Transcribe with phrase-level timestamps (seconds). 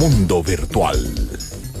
[0.00, 0.98] Mundo Virtual.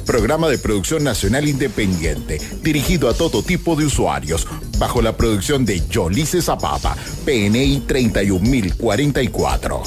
[0.04, 4.46] Programa de producción nacional independiente, dirigido a todo tipo de usuarios,
[4.76, 6.94] bajo la producción de Yolice Zapata,
[7.24, 9.82] PNI 31044.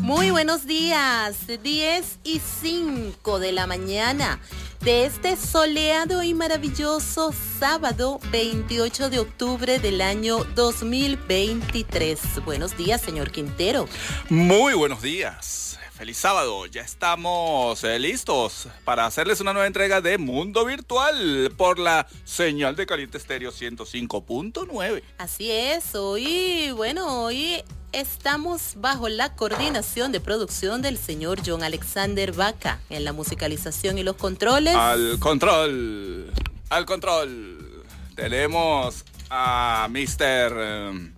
[0.00, 4.40] Muy buenos días, 10 y 5 de la mañana
[4.84, 12.44] de este soleado y maravilloso sábado 28 de octubre del año 2023.
[12.44, 13.88] Buenos días, señor Quintero.
[14.28, 15.78] Muy buenos días.
[16.02, 16.66] Feliz sábado.
[16.66, 22.74] Ya estamos eh, listos para hacerles una nueva entrega de Mundo Virtual por la señal
[22.74, 25.00] de Caliente Estéreo 105.9.
[25.18, 25.94] Así es.
[25.94, 33.04] Hoy, bueno, hoy estamos bajo la coordinación de producción del señor John Alexander Vaca en
[33.04, 34.74] la musicalización y los controles.
[34.74, 36.32] Al control,
[36.68, 37.84] al control.
[38.16, 41.12] Tenemos a Mr.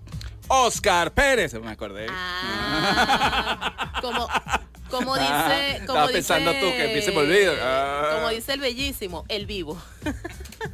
[0.48, 2.06] Oscar Pérez, me acordé.
[2.10, 4.28] Ah, como,
[5.04, 5.78] como dice.
[5.86, 7.54] Como Estaba pensando tú que empiece por olvido.
[7.60, 8.10] Ah.
[8.16, 9.80] Como dice el bellísimo, el vivo.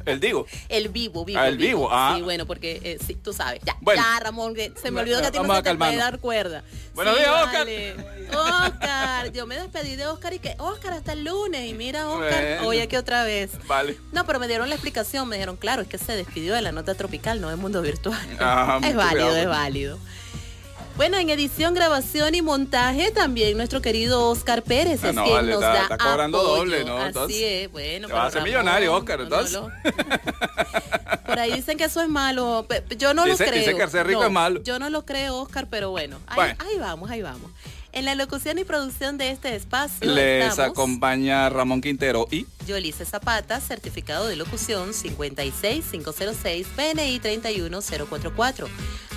[0.05, 0.45] El digo.
[0.69, 1.39] El vivo, vivo.
[1.39, 2.13] Ah, el vivo, ah.
[2.15, 3.61] Sí, bueno, porque eh, sí, tú sabes.
[3.65, 4.01] Ya, Bueno.
[4.01, 6.63] ya, Ramón, que se me olvidó que a ti no se te puede dar cuerda.
[6.93, 7.59] Buenos Sí, días, Oscar.
[7.65, 7.95] vale.
[8.33, 11.69] Oscar, yo me despedí de Oscar y que, Oscar, hasta el lunes.
[11.69, 12.67] Y mira, Oscar, Bueno.
[12.67, 13.51] hoy aquí otra vez.
[13.67, 13.97] Vale.
[14.11, 16.71] No, pero me dieron la explicación, me dijeron, claro, es que se despidió de la
[16.71, 18.19] nota tropical, no del mundo virtual.
[18.39, 19.37] Ah, es válido, cuidado.
[19.37, 19.99] es válido.
[20.97, 25.35] Bueno, en edición, grabación y montaje también nuestro querido Oscar Pérez Ah, es no, quien
[25.35, 26.55] vale, nos está- da está cobrando apoyo.
[26.57, 26.97] doble, ¿no?
[26.97, 28.07] Así Entonces, es, bueno.
[28.07, 29.53] te vas a hacer millonario, Oscar, entonces.
[29.53, 31.25] no, no.
[31.25, 32.67] Por ahí dicen que eso es malo.
[32.97, 33.59] Yo no Dice- lo creo.
[33.65, 34.61] dice que ser rico es malo.
[34.63, 36.17] Yo no lo creo, Oscar, pero bueno.
[36.27, 36.55] Ahí, Bueno.
[36.59, 37.49] ahí vamos, ahí vamos.
[37.93, 43.05] En la locución y producción de este espacio Les estamos acompaña Ramón Quintero y Yolice
[43.05, 48.67] Zapata, certificado de locución 56506, PNI 31044.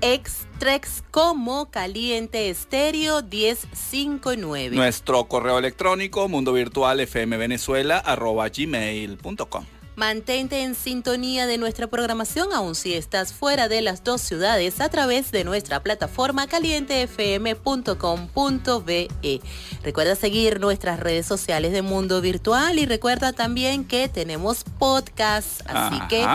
[0.00, 4.74] Extrex como Caliente Estéreo 1059.
[4.74, 9.64] Nuestro correo electrónico mundo virtual fm venezuela arroba gmail.com.
[9.96, 14.90] Mantente en sintonía de nuestra programación aun si estás fuera de las dos ciudades a
[14.90, 19.40] través de nuestra plataforma calientefm.com.be.
[19.82, 25.96] Recuerda seguir nuestras redes sociales de Mundo Virtual y recuerda también que tenemos podcast, así
[25.96, 26.08] Ajá.
[26.08, 26.26] que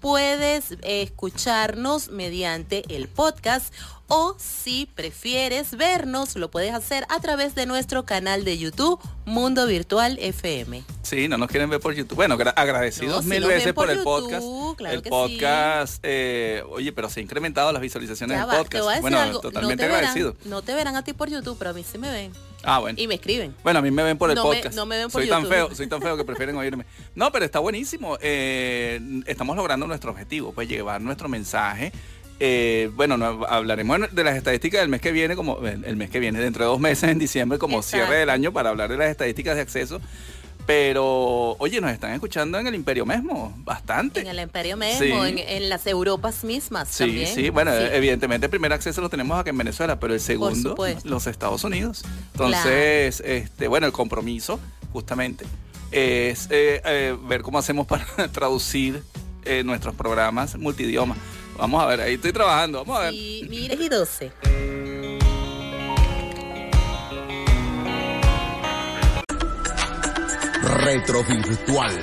[0.00, 3.74] puedes escucharnos mediante el podcast
[4.12, 9.66] o si prefieres vernos, lo puedes hacer a través de nuestro canal de YouTube Mundo
[9.66, 10.82] Virtual FM.
[11.02, 12.16] Sí, no nos quieren ver por YouTube.
[12.16, 14.76] Bueno, gra- agradecidos No, mil veces por, por el YouTube, podcast.
[14.76, 19.00] claro el podcast, eh, oye, pero se han incrementado las visualizaciones Ya del va, podcast.
[19.00, 19.40] bueno, algo.
[19.40, 20.32] totalmente no te agradecido.
[20.34, 22.32] Verán, no te verán a ti por YouTube, pero a mí sí me ven.
[22.62, 23.00] Ah, bueno.
[23.00, 23.54] Y me escriben.
[23.62, 24.74] Bueno, a mí me ven por el No me- podcast.
[24.76, 26.84] no me ven por soy tan feo, soy tan feo que prefieren oírme.
[27.14, 28.18] No, pero está buenísimo.
[28.20, 31.92] Eh, estamos logrando nuestro objetivo, pues llevar nuestro mensaje.
[32.42, 36.18] Eh, bueno, no, hablaremos de las estadísticas del mes que viene, como el mes que
[36.20, 37.98] viene, dentro de dos meses en diciembre, como Exacto.
[38.06, 40.00] cierre del año, para hablar de las estadísticas de acceso.
[40.66, 44.20] Pero, oye, nos están escuchando en el Imperio mismo, bastante.
[44.20, 45.10] En el Imperio mismo, Sí.
[45.10, 47.26] en, en las Europas mismas Sí, también.
[47.34, 47.84] sí, bueno, Sí.
[47.92, 52.04] evidentemente el primer acceso lo tenemos acá en Venezuela, pero el segundo, los Estados Unidos.
[52.32, 54.60] Entonces, este, bueno, el compromiso,
[54.92, 55.44] justamente,
[55.90, 59.02] es eh, eh, ver cómo hacemos para traducir
[59.44, 61.16] eh, nuestros programas multidioma.
[61.60, 63.12] Vamos a ver, ahí estoy trabajando, vamos a ver.
[63.12, 64.32] Y mire, y 12.
[70.62, 72.02] Retrovirtual.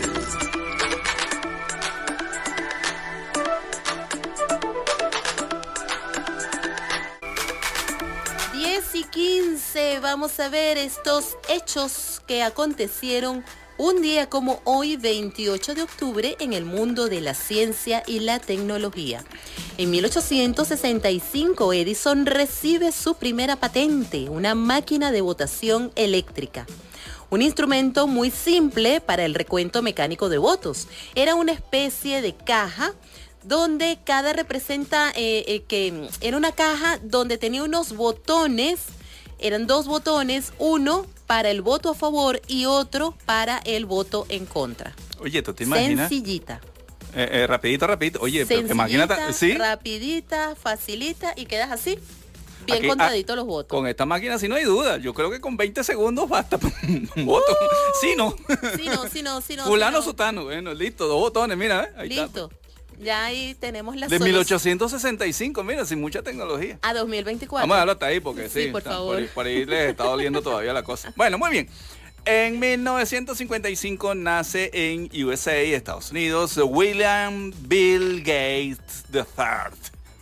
[8.53, 13.43] Diez y 15, vamos a ver estos hechos que acontecieron
[13.77, 18.39] un día como hoy, 28 de octubre, en el mundo de la ciencia y la
[18.39, 19.23] tecnología.
[19.77, 26.65] En 1865, Edison recibe su primera patente, una máquina de votación eléctrica.
[27.29, 30.87] Un instrumento muy simple para el recuento mecánico de votos.
[31.13, 32.93] Era una especie de caja
[33.43, 38.79] donde cada representa eh, eh, que mm, era una caja donde tenía unos botones,
[39.39, 44.45] eran dos botones, uno para el voto a favor y otro para el voto en
[44.45, 44.95] contra.
[45.19, 46.09] Oye, ¿tú te imaginas?
[46.09, 46.61] Sencillita.
[47.15, 48.19] Eh, eh, rapidito, rapidito.
[48.21, 49.53] Oye, pero Sencillita, tan- Sí.
[49.53, 51.97] rapidita, facilita y quedas así,
[52.65, 53.69] bien Aquí, contadito ah, los votos.
[53.69, 54.97] Con esta máquina sí no hay duda.
[54.97, 56.59] Yo creo que con 20 segundos basta
[57.15, 57.55] un voto.
[58.01, 58.35] Sí, no.
[58.77, 59.63] Sí, no, sí, no, sí, no.
[59.63, 60.03] sí, Fulano no.
[60.03, 60.43] sutano.
[60.45, 61.93] Bueno, listo, dos botones, mira, ¿eh?
[61.97, 62.49] Ahí está.
[62.99, 66.79] Ya ahí tenemos la De solución 1865, mira, sin mucha tecnología.
[66.81, 67.61] a 2024.
[67.63, 69.17] Vamos a dejarlo hasta ahí porque sí, Sí, por está- favor.
[69.17, 71.13] ahí- por ahí les está doliendo todavía la cosa.
[71.15, 71.69] Bueno, muy bien.
[72.25, 79.23] En 1955 nace en USA, Estados Unidos, William Bill Gates III,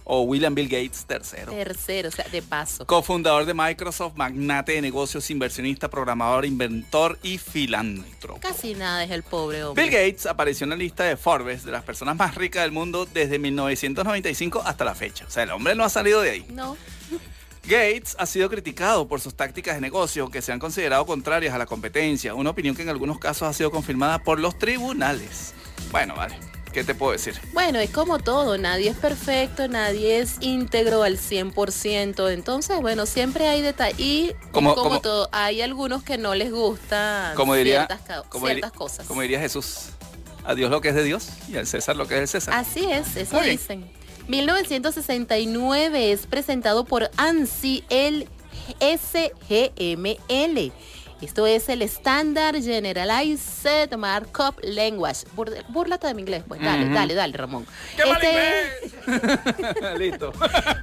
[0.05, 1.53] o William Bill Gates III.
[1.53, 2.85] Tercero, o sea, de paso.
[2.85, 8.39] Cofundador de Microsoft, magnate de negocios, inversionista, programador, inventor y filántropo.
[8.39, 9.83] Casi nada es el pobre hombre.
[9.83, 13.05] Bill Gates apareció en la lista de Forbes de las personas más ricas del mundo
[13.05, 15.25] desde 1995 hasta la fecha.
[15.27, 16.45] O sea, el hombre no ha salido de ahí.
[16.49, 16.77] No,
[17.67, 21.57] Gates ha sido criticado por sus tácticas de negocio que se han considerado contrarias a
[21.57, 25.55] la competencia, una opinión que en algunos casos ha sido confirmada por los tribunales.
[25.91, 26.37] Bueno, vale,
[26.75, 27.33] ¿qué te puedo decir?
[27.53, 33.47] bueno, es como todo, nadie es perfecto, nadie es íntegro al 100%, entonces, bueno, siempre
[33.47, 33.99] hay detalles.
[33.99, 38.45] Y Como- como, como- todo, hay algunos que no les gustan Como diría, ciertas, como
[38.47, 39.07] ciertas diri- cosas.
[39.07, 39.85] como diría Jesús,
[40.43, 42.53] a Dios lo que es de Dios y al César lo que es del César.
[42.53, 43.57] Así es, eso Muy bien.
[43.57, 43.89] dicen.
[44.27, 48.27] 1969 es presentado por ANSI el
[48.79, 50.71] SGML.
[51.21, 55.25] Esto es el Standard Generalized Markup Language.
[55.69, 56.61] Búrlate de mi inglés, pues.
[56.61, 57.65] Dale, dale, dale, Ramón.
[57.95, 60.33] ¡Qué mal Este, Listo.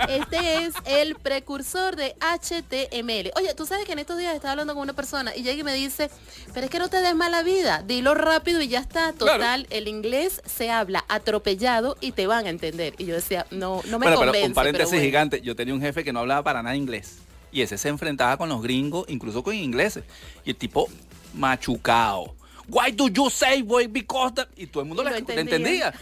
[0.08, 3.30] este es el precursor de HTML.
[3.36, 5.64] Oye, tú sabes que en estos días estaba hablando con una persona y llega y
[5.64, 6.10] me dice,
[6.54, 9.12] pero es que no te des mala vida, dilo rápido y ya está.
[9.12, 9.62] Total, Claro.
[9.70, 12.94] el inglés se habla atropellado y te van a entender.
[12.98, 14.38] Y yo decía, no, no me bueno, convence.
[14.38, 15.04] pero un paréntesis pero bueno.
[15.04, 15.40] gigante.
[15.42, 17.18] Yo tenía un jefe que no hablaba para nada inglés.
[17.52, 20.04] Y ese se enfrentaba con los gringos, incluso con ingleses.
[20.44, 20.88] Y el tipo
[21.34, 22.34] machucado.
[22.68, 25.40] Why do you say boy because that-" Y todo el mundo le, entendía.
[25.42, 25.94] entendía.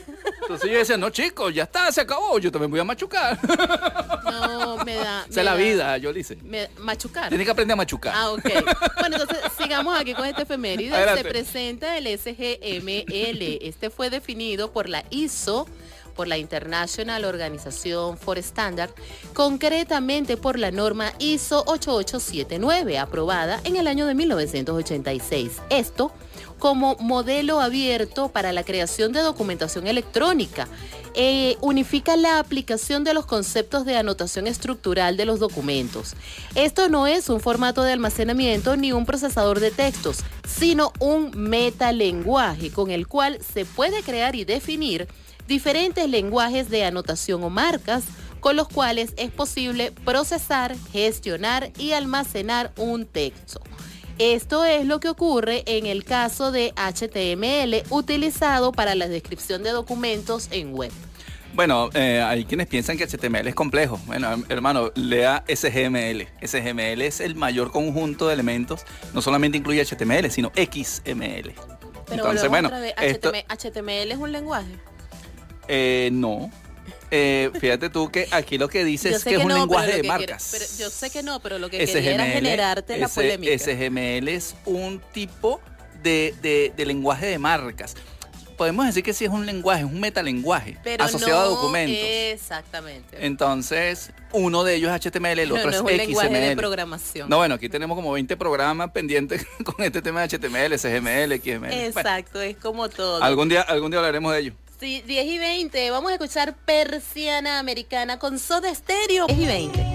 [0.42, 2.38] Entonces yo decía, no chicos, ya está, se acabó.
[2.38, 3.38] Yo también voy a machucar.
[4.24, 5.24] No, me da.
[5.28, 6.36] Me es la da- vida, yo le hice.
[6.36, 7.28] me- machucar.
[7.30, 8.12] Tienes que aprender a machucar.
[8.14, 8.42] Ah, ok.
[9.00, 10.94] Bueno, entonces sigamos aquí con este efeméride.
[10.94, 11.22] Adelante.
[11.22, 13.58] Se presenta el SGML.
[13.66, 15.66] Este fue definido por la ISO,
[16.20, 18.90] por la International Organization for Standard,
[19.32, 25.62] concretamente por la norma ISO 8879, aprobada en el año de 1986.
[25.70, 26.12] Esto
[26.58, 30.68] como modelo abierto para la creación de documentación electrónica.
[31.14, 36.14] Eh, unifica la aplicación de los conceptos de anotación estructural de los documentos.
[36.54, 42.70] Esto no es un formato de almacenamiento ni un procesador de textos, sino un metalenguaje
[42.70, 45.08] con el cual se puede crear y definir
[45.50, 48.04] diferentes lenguajes de anotación o marcas
[48.38, 53.60] con los cuales es posible procesar, gestionar y almacenar un texto.
[54.18, 59.70] Esto es lo que ocurre en el caso de HTML utilizado para la descripción de
[59.70, 60.92] documentos en web.
[61.52, 63.98] Bueno, eh, hay quienes piensan que HTML es complejo.
[64.06, 66.28] Bueno, hermano, lea SGML.
[66.46, 68.82] SGML es el mayor conjunto de elementos.
[69.14, 71.54] No solamente incluye HTML, sino XML.
[72.06, 74.89] Pero Entonces, bueno, otra vez, esto, HTML, HTML es un lenguaje.
[75.70, 76.50] Eh, no.
[77.12, 79.92] Eh, fíjate tú que aquí lo que dice es que es un no, lenguaje de
[79.94, 80.48] que quiere- marcas.
[80.52, 83.52] pero yo sé que no, pero lo que quería era generarte la polémica.
[83.58, 85.60] SGML es un tipo
[86.02, 87.96] de, de- de lenguaje de marcas.
[88.56, 91.96] Podemos decir que sí es un lenguaje, es un metalenguaje pero asociado no a documentos.
[91.98, 93.26] Exactamente.
[93.26, 96.56] Entonces, uno de ellos es HTML, el no, otro no es un es lenguaje de
[96.56, 97.28] programación.
[97.30, 101.58] No, bueno, aquí tenemos como 20 programas pendientes con este tema de HTML, SGML, XML.
[101.58, 103.22] Bueno, Exacto, es como todo.
[103.22, 104.52] algún día, algún día hablaremos de ello.
[104.80, 105.90] Sí, 10 y 20.
[105.90, 109.26] Vamos a escuchar Persiana Americana con Soda Stereo.
[109.26, 109.86] 10 y 20.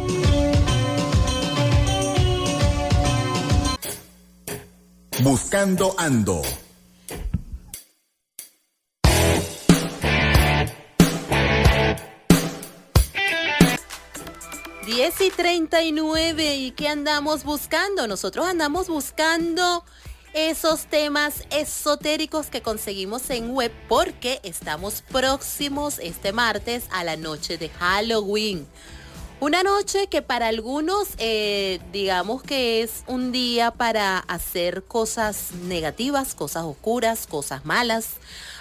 [5.22, 6.44] Buscando Ando.
[14.86, 16.58] Diez y 39.
[16.58, 18.06] ¿Y qué andamos buscando?
[18.06, 19.84] Nosotros andamos buscando
[20.36, 27.58] esos temas esotéricos que conseguimos en web porque estamos próximos este martes a la noche
[27.58, 28.68] de Halloween.
[29.40, 36.36] Una noche que para algunos eh, digamos que es un día para hacer cosas negativas,
[36.36, 38.16] cosas oscuras, cosas malas.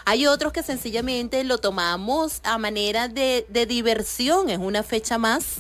[0.05, 5.57] Hay otros que sencillamente lo tomamos a manera de, de diversión, es una fecha más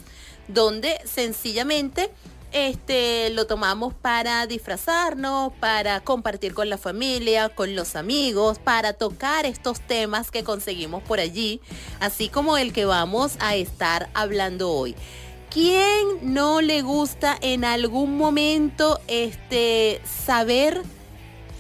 [0.47, 2.13] donde sencillamente
[2.55, 9.45] este, lo tomamos para disfrazarnos, para compartir con la familia, con los amigos, para tocar
[9.45, 11.61] estos temas que conseguimos por allí,
[12.01, 14.95] así como el que vamos a estar hablando hoy.
[15.51, 20.81] ¿Quién no le gusta en algún momento este, saber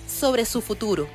[0.08, 1.06] sobre su futuro?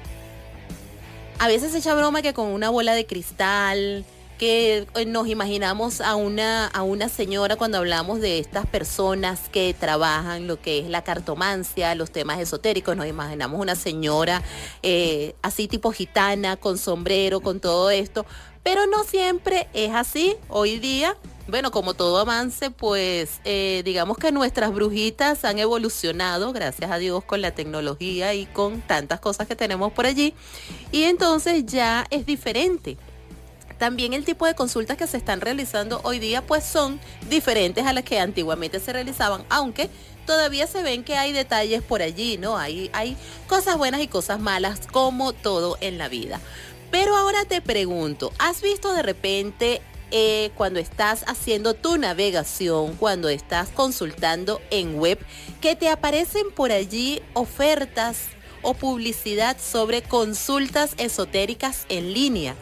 [1.40, 4.04] a veces se echa broma que con una bola de cristal,
[4.40, 9.76] que eh, nos imaginamos a una, a una señora cuando hablamos de estas personas que
[9.78, 14.42] trabajan lo que es la cartomancia, los temas esotéricos, nos imaginamos una señora
[14.82, 18.26] eh, así tipo gitana, con sombrero, con todo esto,
[18.64, 20.36] pero no siempre es así.
[20.48, 21.18] Hoy día
[21.48, 27.24] bueno, como todo avance, pues eh, digamos que nuestras brujitas han evolucionado, gracias a Dios,
[27.24, 30.36] con la tecnología y con tantas cosas que tenemos por allí.
[30.92, 32.98] Y entonces ya es diferente.
[33.80, 37.94] También el tipo de consultas que se están realizando hoy día pues son diferentes a
[37.94, 39.90] las que antiguamente se realizaban, aunque
[40.26, 42.58] todavía se ven que hay detalles por allí, ¿no?
[42.58, 43.16] Hay, hay
[43.48, 46.42] cosas buenas y cosas malas como todo en la vida.
[46.92, 49.82] Pero ahora te pregunto, ¿has visto de repente
[50.12, 55.20] eh, cuando estás haciendo tu navegación, cuando estás consultando en web,
[55.62, 58.24] que te aparecen por allí ofertas
[58.62, 62.56] o publicidad sobre consultas esotéricas en línea?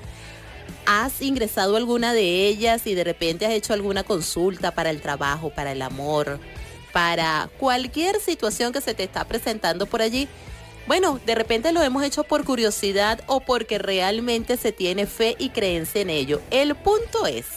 [0.90, 5.50] ¿Has ingresado alguna de ellas y de repente has hecho alguna consulta para el trabajo,
[5.50, 6.40] para el amor,
[6.94, 10.30] para cualquier situación que se te está presentando por allí?
[10.88, 15.50] Bueno, de repente lo hemos hecho por curiosidad o porque realmente se tiene fe y
[15.50, 16.42] creencia en ello.
[16.52, 17.48] El punto es,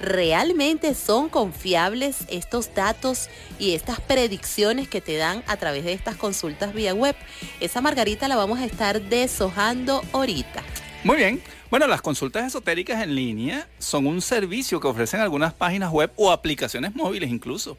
[0.00, 3.28] ¿realmente son confiables estos datos
[3.60, 7.14] y estas predicciones que te dan a través de estas consultas vía web?
[7.60, 10.64] Esa margarita la vamos a estar deshojando ahorita.
[11.04, 11.61] Muy bien.
[11.72, 16.30] Bueno, las consultas esotéricas en línea son un servicio que ofrecen algunas páginas web o
[16.30, 17.78] aplicaciones móviles incluso,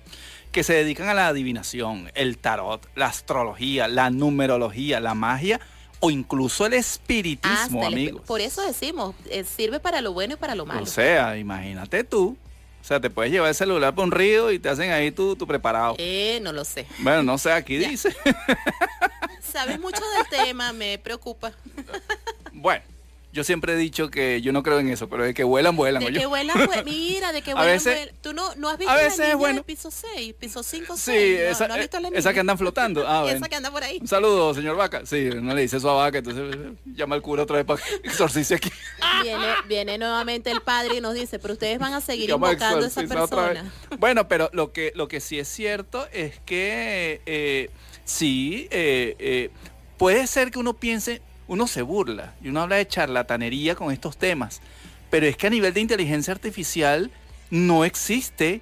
[0.52, 5.60] que se dedican a la adivinación, el tarot, la astrología, la numerología, la magia
[6.00, 8.24] o incluso el espiritismo, amigos.
[8.26, 10.82] Por eso decimos, eh, sirve para lo bueno y para lo malo.
[10.82, 12.36] O sea, imagínate tú.
[12.82, 15.36] O sea, te puedes llevar el celular por un río y te hacen ahí tu,
[15.36, 15.98] tu preparado.
[16.00, 16.88] Eh, no lo sé.
[16.98, 18.12] Bueno, no sé, aquí dice.
[19.40, 21.54] Sabes mucho del tema, me preocupa.
[22.54, 22.93] bueno.
[23.34, 26.04] Yo siempre he dicho que yo no creo en eso, pero de que vuelan, vuelan.
[26.06, 28.10] De que vuelan, vuelan, mira, de que vuelan, vuelan.
[28.22, 30.98] Tú no, no has visto a veces la niña de piso 6, piso 5, 6.
[30.98, 33.04] Sí, esa, no, visto la esa que andan flotando.
[33.14, 34.00] Ah, esa que anda por ahí.
[34.02, 35.06] Un saludo, señor Vaca.
[35.06, 37.82] Sí, no le dice eso a Vaca, entonces eh, llama al cura otra vez para
[37.82, 38.72] que exorcice aquí.
[39.22, 42.88] Viene, viene nuevamente el padre y nos dice, pero ustedes van a seguir invocando a
[42.88, 43.72] esa persona.
[44.00, 47.70] Bueno, pero lo que, lo que sí es cierto es que eh,
[48.06, 49.50] sí, eh, eh,
[49.98, 54.18] puede ser que uno piense uno se burla y uno habla de charlatanería con estos
[54.18, 54.62] temas,
[55.10, 57.12] pero es que a nivel de inteligencia artificial
[57.50, 58.62] no existe.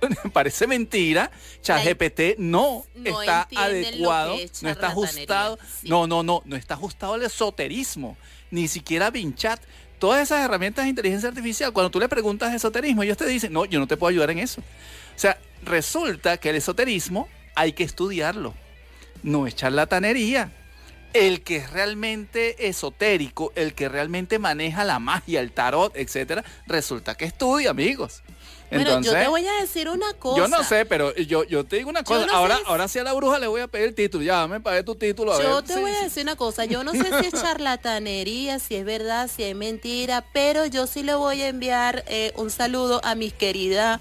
[0.32, 1.30] Parece mentira,
[1.62, 8.16] ChatGPT no, está adecuado, no está ajustado, no, no, no, no está ajustado al esoterismo,
[8.50, 9.60] ni siquiera Vinchat.
[9.98, 13.64] Todas esas herramientas de inteligencia artificial, cuando tú le preguntas esoterismo, ellos te dicen, no,
[13.64, 14.60] yo no te puedo ayudar en eso.
[14.60, 18.52] O sea, resulta que el esoterismo hay que estudiarlo,
[19.22, 20.52] no es charlatanería
[21.12, 27.14] el que es realmente esotérico, el que realmente maneja la magia, el tarot, etcétera, resulta
[27.16, 28.22] que estudia, amigos.
[28.70, 30.38] Bueno, yo te voy a decir una cosa.
[30.38, 32.26] Yo no sé, pero yo, yo te digo una cosa.
[32.32, 34.24] ahora, ahora sí a la bruja le voy a pedir el título.
[34.24, 35.40] Ya, me pagué tu título.
[35.40, 36.64] yo te voy a decir una cosa.
[36.64, 41.02] Yo no sé si es charlatanería, si es verdad, si es mentira, pero yo sí
[41.02, 44.00] le voy a enviar eh, un saludo a mis querida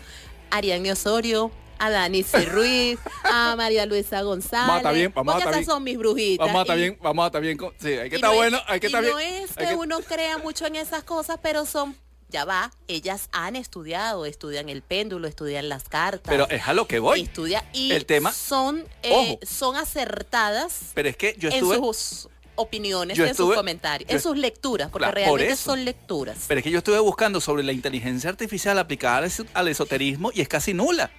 [0.49, 4.67] Ariane Osorio, a Dani Ruiz, a María Luisa González.
[4.67, 6.45] Vamos a bien, vamos a esas son mis brujitas.
[6.45, 7.57] Vamos a estar bien, vamos a estar bien.
[7.79, 9.13] sí, hay que estar bueno, hay que estar bien.
[9.13, 11.95] No es que, uno crea mucho en esas cosas, pero son
[12.29, 16.23] ya va, ellas han estudiado, estudian el péndulo, estudian las cartas.
[16.25, 17.21] Pero es a lo que voy.
[17.21, 22.29] Estudia y el tema, son, eh, son acertadas pero es que yo estuve, en sus
[22.55, 26.45] opiniones, en sus comentarios, en sus lecturas, porque realmente son lecturas.
[26.47, 30.47] Pero es que yo estuve buscando sobre la inteligencia artificial aplicada al esoterismo y es
[30.47, 31.11] casi nula.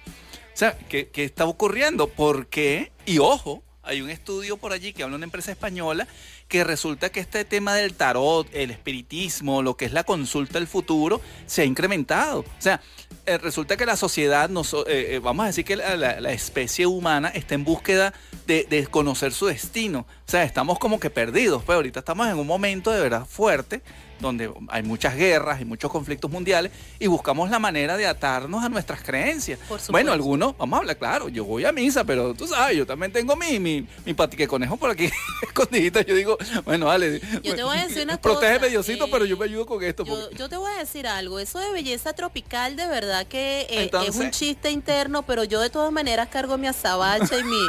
[0.57, 2.07] O sea, ¿qué, está ocurriendo?
[2.07, 2.91] ¿Por qué?
[3.05, 6.07] Y ojo, hay un estudio por allí que habla una empresa española
[6.47, 10.67] que resulta que este tema del tarot, el espiritismo, lo que es la consulta del
[10.67, 12.39] futuro, se ha incrementado.
[12.39, 12.81] O sea,
[13.27, 17.53] eh, resulta que la sociedad, eh, eh, vamos a decir que la, especie humana está
[17.53, 18.15] en búsqueda
[18.47, 20.07] de, de, conocer su destino.
[20.25, 23.27] O sea, estamos como que perdidos, pero pues ahorita estamos en un momento de verdad
[23.27, 23.83] fuerte
[24.19, 28.69] donde hay muchas guerras y muchos conflictos mundiales y buscamos la manera de atarnos a
[28.69, 29.59] nuestras creencias.
[29.89, 33.11] bueno, algunos, vamos a hablar claro, yo voy a misa, pero tú sabes, yo también
[33.11, 35.09] tengo mi, mi, mi patique conejo por aquí
[35.43, 36.01] escondidita.
[36.01, 37.21] Yo digo, bueno, dale.
[37.43, 38.57] Yo te voy a decir una cosa.
[38.67, 40.03] Diosito, eh, pero yo me ayudo con esto.
[40.33, 44.15] Yo, te voy a decir algo, eso de belleza tropical de verdad que eh, es
[44.15, 47.59] un chiste interno, pero yo de todas maneras cargo mi azabache y mi,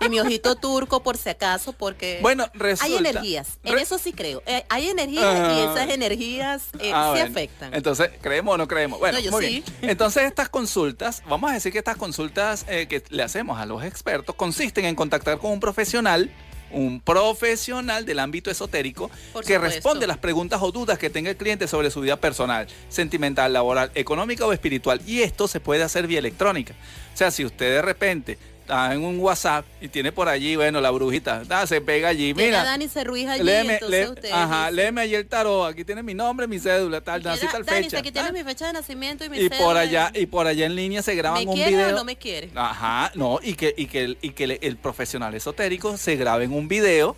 [0.06, 2.46] y mi ojito turco por si acaso, porque bueno,
[2.80, 5.72] hay energías, en eso sí creo, eh, hay energías y ah.
[5.72, 7.74] esas energías eh, ah, sí afectan.
[7.74, 8.98] Entonces, ¿creemos o no creemos?
[8.98, 9.64] Bueno, muy bien.
[9.82, 13.82] Entonces, estas consultas, vamos a decir que estas consultas eh, que le hacemos a los
[13.82, 16.30] expertos consisten en contactar con un profesional
[16.70, 19.76] un profesional del ámbito esotérico Por que supuesto.
[19.76, 23.92] responde las preguntas o dudas que tenga el cliente sobre su vida personal, sentimental, laboral,
[23.94, 25.00] económica o espiritual.
[25.06, 26.74] Y esto se puede hacer vía electrónica.
[27.14, 30.80] O sea, si usted de repente está en un WhatsApp y tiene por allí, bueno,
[30.80, 32.64] la brujita, da, se pega allí, mira.
[32.64, 36.02] Dani se ruija allí, Léeme, entonces lé- usted ajá, léeme allí el tarot, aquí tiene
[36.02, 37.98] mi nombre, mi cédula, tal, "Mira, nací tal Dani, fecha.
[37.98, 38.38] aquí tienes tal".
[38.44, 39.80] mi fecha de nacimiento y mi y por cédula.
[39.80, 41.88] allá, y por allá en línea se graban ¿Me un quiere video.
[41.90, 42.50] o no me quiere?
[42.56, 46.44] Ajá, no, y que, y que, el, y que el, el profesional esotérico se grabe
[46.44, 47.16] en un video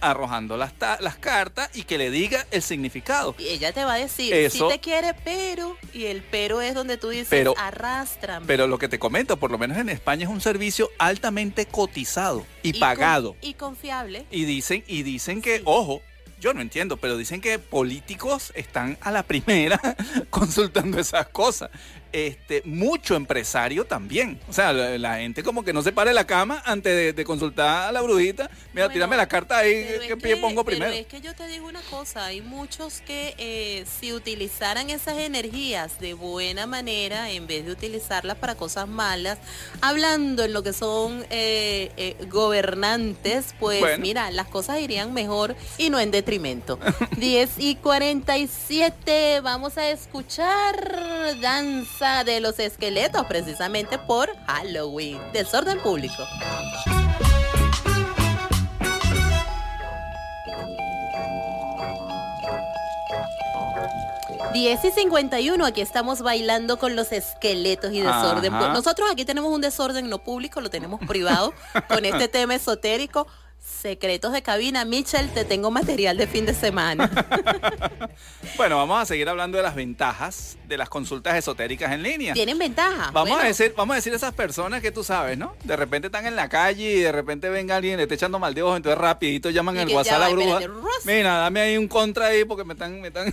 [0.00, 3.34] arrojando las, las cartas y que le diga el significado.
[3.38, 6.74] Y ella te va a decir, Eso- sí te quiere, pero, y el pero es
[6.74, 8.46] donde tú dices, Pero- arrástrame.
[8.46, 12.44] Pero lo que te comento, por lo menos en España es un servicio altamente cotizado
[12.62, 13.36] y, pagado.
[13.40, 14.26] y confiable.
[14.30, 15.62] Y dicen, y dicen que, Sí.
[15.64, 16.02] ojo,
[16.40, 19.80] yo no entiendo, pero dicen que políticos están a la primera
[20.30, 21.70] consultando esas cosas.
[22.10, 24.40] Este, mucho empresario también.
[24.48, 27.12] O sea, la, la gente como que no se para de la cama antes de,
[27.12, 28.48] de consultar a la brujita.
[28.72, 30.92] Mira, Bueno, tírame la carta ahí, ¿qué pie que- pongo pero primero?
[30.98, 35.98] es que yo te digo una cosa, hay muchos que eh, si utilizaran esas energías
[36.00, 39.38] de buena manera, en vez de utilizarlas para cosas malas,
[39.82, 43.98] hablando en lo que son eh, eh, gobernantes, pues Bueno.
[43.98, 46.78] mira, las cosas irían mejor y no en detrimento.
[47.18, 55.20] 10 y 47, vamos a escuchar Danza de los Esqueletos, precisamente por Halloween.
[55.32, 56.22] Desorden público.
[64.52, 68.54] 10 y 51, aquí estamos bailando con los esqueletos y desorden.
[68.54, 68.72] Ajá.
[68.72, 71.52] Nosotros aquí tenemos un desorden no público, lo tenemos privado
[71.88, 73.26] con este tema esotérico.
[73.68, 77.10] Secretos de cabina, Michelle, te tengo material de fin de semana.
[78.56, 82.34] Bueno, vamos a seguir hablando de las ventajas de las consultas esotéricas en línea.
[82.34, 83.12] Tienen ventaja.
[83.12, 85.54] Vamos Bueno, a decir, vamos a decir esas personas que tú sabes, ¿no?
[85.62, 88.54] De repente están en la calle y de repente venga alguien le está echando mal
[88.54, 90.60] de ojo, entonces rapidito llaman al WhatsApp a la bruja.
[91.04, 93.32] Mira, dame ahí un contra ahí porque me están, me están,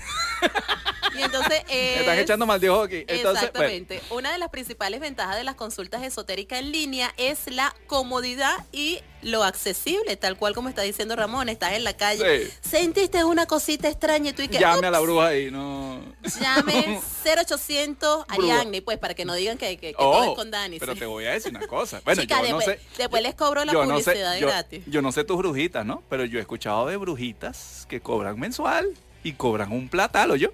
[1.17, 2.97] Y entonces me están es- echando mal de ojo aquí.
[3.07, 4.01] Entonces, bueno, Exactamente.
[4.09, 8.99] Una de las principales ventajas de las consultas esotéricas en línea es la comodidad y
[9.21, 12.53] lo accesible, tal cual como está diciendo Ramón, estás en la calle, Sí.
[12.61, 15.99] sentiste una cosita extraña y tú y que llame a la bruja ahí, no.
[16.39, 18.33] Llame 0800 Bruja.
[18.35, 20.77] Ariadne, pues para que no digan que, que, que todo es Oh, con Dani.
[20.79, 20.99] pero sí.
[20.99, 22.01] te voy a decir una cosa.
[22.05, 22.87] Bueno, Chica, yo no después, sé.
[22.97, 24.83] después les cobro la yo no sé, publicidad yo, gratis.
[24.85, 26.03] yo no sé tus brujitas, ¿no?
[26.09, 28.89] Pero yo he escuchado de brujitas que cobran mensual
[29.23, 30.49] y cobran un platal, yo.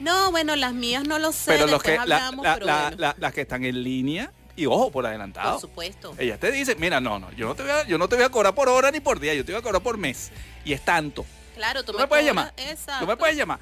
[0.00, 2.96] No, bueno, las mías no lo sé, Pero los que, hablamos, la- pero la- bueno,
[2.98, 5.52] la- las que están en línea, y ojo, por adelantado.
[5.52, 6.14] por supuesto.
[6.18, 8.24] Ella te dice, mira, no, no, yo no te voy a, yo no te voy
[8.24, 10.30] a cobrar por hora ni por día, yo te voy a cobrar por mes.
[10.64, 11.24] Y es tanto.
[11.54, 12.70] Claro, tú, Tú me puedes cobras- llamar.
[12.70, 13.00] Exacto.
[13.00, 13.60] Tú me puedes llamar.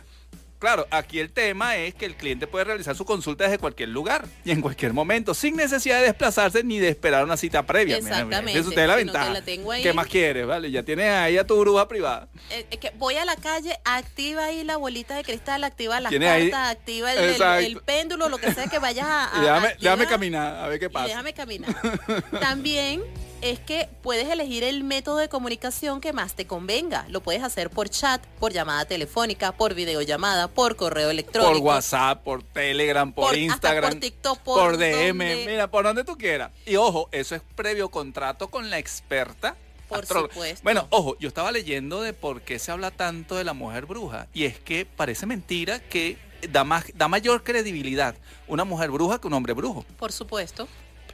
[0.58, 4.26] Claro, aquí el tema es que el cliente puede realizar su consulta desde cualquier lugar
[4.44, 7.96] y en cualquier momento, sin necesidad de desplazarse ni de esperar una cita previa.
[7.96, 9.30] Exactamente, esa es usted la sino que ventaja.
[9.30, 9.82] la tengo ahí.
[9.84, 10.46] ¿Qué más quieres?
[10.46, 12.28] Vale, ya tienes ahí a tu bruja privada.
[12.50, 16.10] Eh, eh, que voy a la calle, activa ahí la bolita de cristal, activa las
[16.12, 17.66] cartas, ahí- activa el, el- Exacto.
[17.66, 20.68] el péndulo, lo que sea que vayas a, a Y déjame, activar, déjame caminar, a
[20.68, 21.06] ver qué y pasa.
[21.06, 21.74] déjame caminar.
[22.40, 23.02] También
[23.40, 27.06] es que puedes elegir el método de comunicación que más te convenga.
[27.08, 31.52] Lo puedes hacer por chat, por llamada telefónica, por videollamada, por correo electrónico.
[31.52, 35.70] Por WhatsApp, por Telegram, por, Por- hasta Instagram, por TikTok, por, por DM, donde- mira,
[35.70, 36.50] por donde tú quieras.
[36.66, 39.54] Y ojo, eso es previo contrato con la experta.
[39.88, 40.60] Por supuesto.
[40.64, 44.26] Bueno, ojo, yo estaba leyendo de por qué se habla tanto de la mujer bruja
[44.34, 46.18] y es que parece mentira que
[46.50, 48.14] da más da mayor credibilidad
[48.48, 49.86] una mujer bruja que un hombre brujo.
[49.98, 50.68] Por supuesto.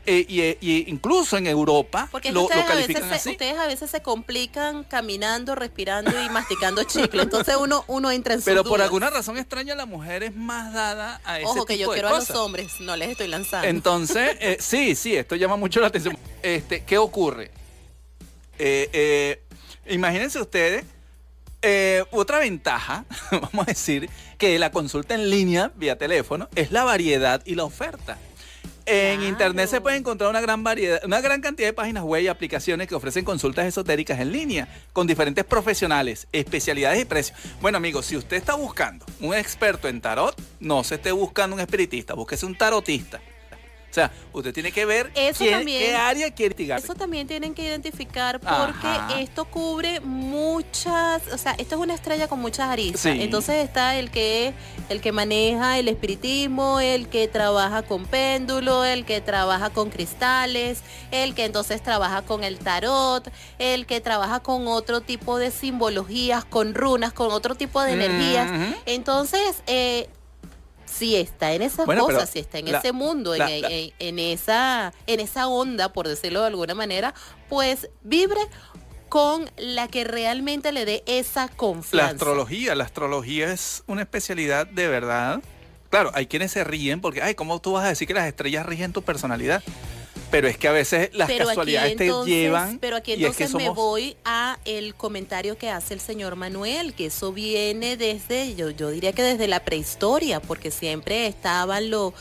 [0.07, 3.67] Eh, y, eh, y incluso en Europa Porque lo, ustedes, a veces se, ustedes a
[3.67, 7.23] veces se complican caminando, respirando y masticando chicle.
[7.23, 10.75] Entonces uno, uno entra en sus Pero por alguna razón extraña la mujer es más
[10.75, 13.29] dada a ese Ojo que tipo yo de quiero a los hombres, no les estoy
[13.29, 13.67] lanzando.
[13.67, 16.19] Entonces, eh, sí, sí, esto llama mucho la atención.
[16.43, 17.51] Este, ¿Qué ocurre?
[18.59, 19.41] Eh,
[19.87, 20.85] imagínense ustedes,
[21.67, 26.85] eh, otra ventaja, vamos a decir, que la consulta en línea vía teléfono es la
[26.85, 28.19] variedad y la oferta.
[28.87, 29.29] En Claro.
[29.31, 32.87] internet se puede encontrar una gran variedad, una gran cantidad de páginas web y aplicaciones
[32.87, 37.39] que ofrecen consultas esotéricas en línea con diferentes profesionales, especialidades y precios.
[37.61, 41.61] Bueno, amigos, si usted está buscando un experto en tarot, no se esté buscando un
[41.61, 43.21] espiritista, búsquese un tarotista.
[43.95, 46.81] O sea, usted tiene que ver Eso quién- también- qué área quiere investigar.
[46.81, 49.21] Eso también tienen que identificar porque Ajá.
[49.21, 53.03] esto cubre muchas, o sea, esto es una estrella con muchas aristas.
[53.03, 53.23] Sí.
[53.23, 54.53] Entonces está el que
[54.89, 60.81] el que maneja el espiritismo, el que trabaja con péndulo, el que trabaja con cristales,
[61.13, 63.31] el que entonces trabaja con el tarot,
[63.61, 68.51] el que trabaja con otro tipo de simbologías, con runas, con otro tipo de energías.
[68.87, 70.09] Entonces, eh,
[70.97, 73.63] si está en esas Bueno, cosas, si está en la- ese mundo, en, la- en-
[73.63, 77.15] la- en- en esa, en esa onda, por decirlo de alguna manera,
[77.49, 78.41] pues vibre
[79.09, 81.97] con la que realmente le dé esa confianza.
[82.07, 85.41] La astrología, la astrología es una especialidad de verdad.
[85.91, 88.67] Claro, hay quienes se ríen porque, ay, ¿cómo tú vas a decir que las estrellas
[88.67, 89.63] rigen tu personalidad?
[90.31, 92.79] Pero es que a veces las casualidades te llevan.
[92.79, 97.33] Pero aquí entonces me voy a el comentario que hace el señor Manuel, que eso
[97.33, 102.13] viene desde, yo, yo diría que desde la prehistoria, porque siempre estaban los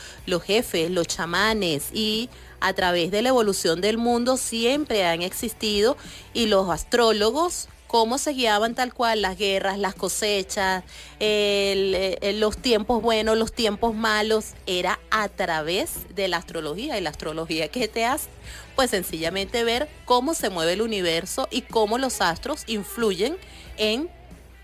[0.46, 5.98] jefes, los chamanes, y a través de la evolución del mundo siempre han existido,
[6.34, 10.84] y los astrólogos cómo se guiaban tal cual las guerras, las cosechas,
[11.20, 16.98] eh, los tiempos buenos, los tiempos malos, era a través de la astrología.
[16.98, 18.30] Y la astrología que te hace,
[18.76, 23.38] pues sencillamente ver cómo se mueve el universo y cómo los astros influyen
[23.78, 24.10] en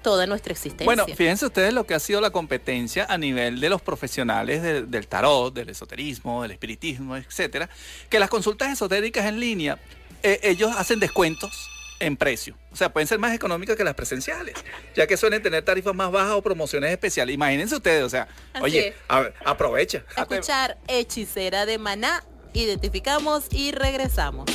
[0.02, 0.86] toda nuestra existencia.
[0.86, 5.08] Bueno, fíjense ustedes lo que ha sido la competencia a nivel de los profesionales del
[5.08, 7.70] tarot, del esoterismo, del espiritismo, etcétera,
[8.10, 9.78] que las consultas esotéricas en línea,
[10.24, 12.56] eh, ellos hacen descuentos en precio.
[12.72, 14.56] O sea, pueden ser más económicas que las presenciales,
[14.96, 17.34] ya que suelen tener tarifas más bajas o promociones especiales.
[17.34, 18.28] Imagínense ustedes, o sea,
[18.62, 18.94] oye,
[19.46, 20.04] aprovecha.
[20.18, 24.46] escuchar Hechicera de Maná, identificamos y regresamos.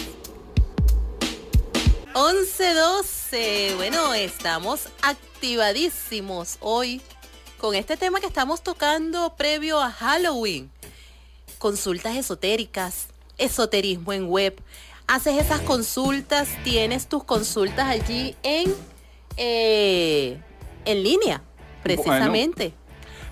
[2.15, 7.03] 11-12, bueno, estamos activadísimos hoy
[7.59, 10.71] con este tema que estamos tocando previo a Halloween.
[11.59, 14.55] Consultas esotéricas, esoterismo en web
[15.07, 18.75] haces esas consultas, tienes tus consultas allí en,
[19.37, 20.39] eh,
[20.85, 21.43] en línea,
[21.83, 22.75] precisamente.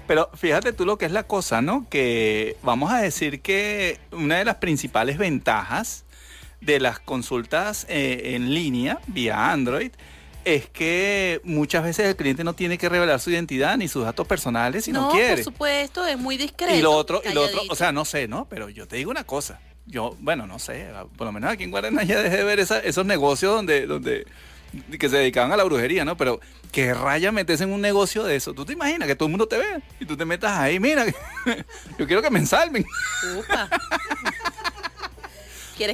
[0.06, 1.87] pero fíjate tú lo que es la cosa, ¿no?
[1.88, 6.04] Que vamos a decir que una de las principales ventajas
[6.61, 9.90] de las consultas eh, en línea vía Android
[10.44, 14.26] es que muchas veces el cliente no tiene que revelar su identidad ni sus datos
[14.26, 15.37] personales si no, quiere.
[15.37, 16.74] Por supuesto, es muy discreto.
[16.74, 18.46] Y lo otro, y lo otro, o sea, no sé, ¿no?
[18.48, 21.71] Pero yo te digo una cosa yo, bueno, no sé, por lo menos aquí en
[21.71, 24.27] Guarana ya dejé de ver esos negocios donde, donde
[24.99, 26.16] que se dedicaban a la brujería, ¿no?
[26.16, 26.40] Pero
[26.71, 28.55] que raya metes en un negocio de eso.
[28.55, 30.81] ¿Tú te imaginas que todo el mundo te ve y tú te metas ahí?
[30.81, 31.05] Mira,
[31.99, 32.40] yo quiero que me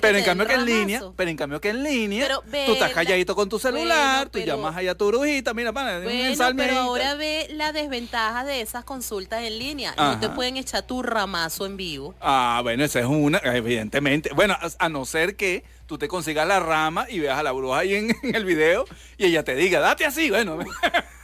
[0.00, 2.28] pero en cambio que en línea, pero en cambio que en línea,
[2.66, 6.54] tú estás calladito con tu celular, tú llamas allá a tu brujita, mira, pana, bueno,
[6.56, 9.94] pero ahora ve la desventaja de esas consultas en línea.
[9.96, 12.14] No te pueden echar tu ramazo en vivo.
[12.20, 14.30] Ah, bueno, esa es una, evidentemente.
[14.34, 17.78] Bueno, a, no ser que tú te consigas la rama y veas a la bruja
[17.78, 18.84] ahí en, en el video
[19.16, 20.58] y ella te diga, date así, bueno.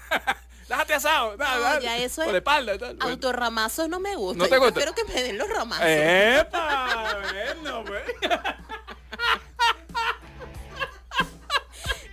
[0.75, 1.37] déjate asado.
[1.37, 2.35] No, ya eso es.
[2.35, 2.77] espalda.
[3.01, 4.45] Autorramazos no me gusta.
[4.45, 4.81] No te gusta.
[4.81, 5.87] Espero que me den los ramazos.
[5.89, 7.17] ¡Epa!
[7.33, 8.03] bueno, pues.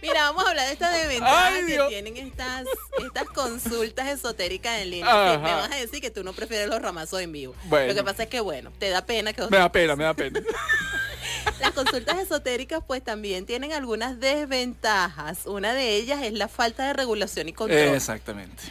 [0.01, 2.65] Mira, vamos a hablar de estas desventajas que tienen estas,
[3.05, 5.37] estas consultas esotéricas en línea.
[5.37, 7.53] me vas a decir que tú no prefieres los ramazos en vivo.
[7.69, 9.43] Lo que pasa es que, bueno, te da pena que...
[9.43, 10.41] Me da pena, me da pena.
[11.59, 15.45] Las consultas esotéricas pues también tienen algunas desventajas.
[15.45, 17.95] Una de ellas es la falta de regulación y control.
[17.95, 18.63] Exactamente.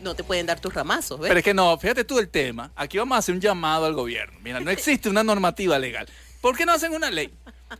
[0.00, 1.28] No te pueden dar tus ramazos, ¿ves?
[1.28, 2.72] Pero es que no, fíjate tú el tema.
[2.74, 4.38] Aquí vamos a hacer un llamado al gobierno.
[4.42, 6.08] Mira, no existe una normativa legal.
[6.40, 7.32] ¿Por qué no hacen una ley?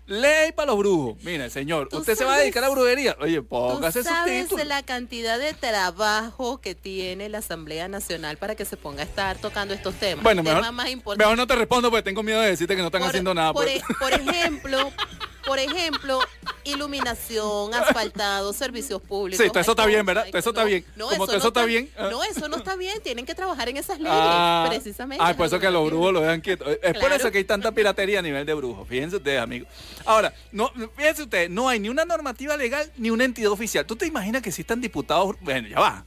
[0.07, 1.22] Ley para los brujos.
[1.22, 3.16] Mire, señor, usted se va a dedicar a la brujería.
[3.20, 8.64] Oye, póngase ¿tú sabes la cantidad de trabajo que tiene la Asamblea Nacional para que
[8.64, 10.22] se ponga a estar tocando estos temas?
[10.22, 13.35] Bueno, mejor, mejor no te respondo porque tengo miedo de decirte que no están haciendo
[13.35, 13.52] nada.
[13.52, 13.83] Por, pues.
[13.98, 14.92] por ejemplo,
[15.46, 16.20] por ejemplo,
[16.64, 19.44] iluminación, asfaltado, servicios públicos.
[19.44, 20.26] Sí, todo eso está bien, ¿verdad?
[20.26, 20.85] Todo eso está bien.
[20.96, 21.90] No, Como eso, está, bien.
[21.98, 23.00] No, eso no está bien.
[23.02, 25.24] Tienen que trabajar en esas leyes, ah, precisamente.
[25.24, 26.64] Ah, por eso que los brujos lo dejan quieto.
[26.70, 28.87] Es por eso que hay tanta piratería a nivel de brujos.
[28.88, 29.68] Fíjense ustedes, amigos.
[30.05, 33.85] Ahora, no, fíjense ustedes, no hay ni una normativa legal ni una entidad oficial.
[33.87, 35.37] ¿Tú te imaginas que están diputados?
[35.40, 36.05] Bueno, ya va.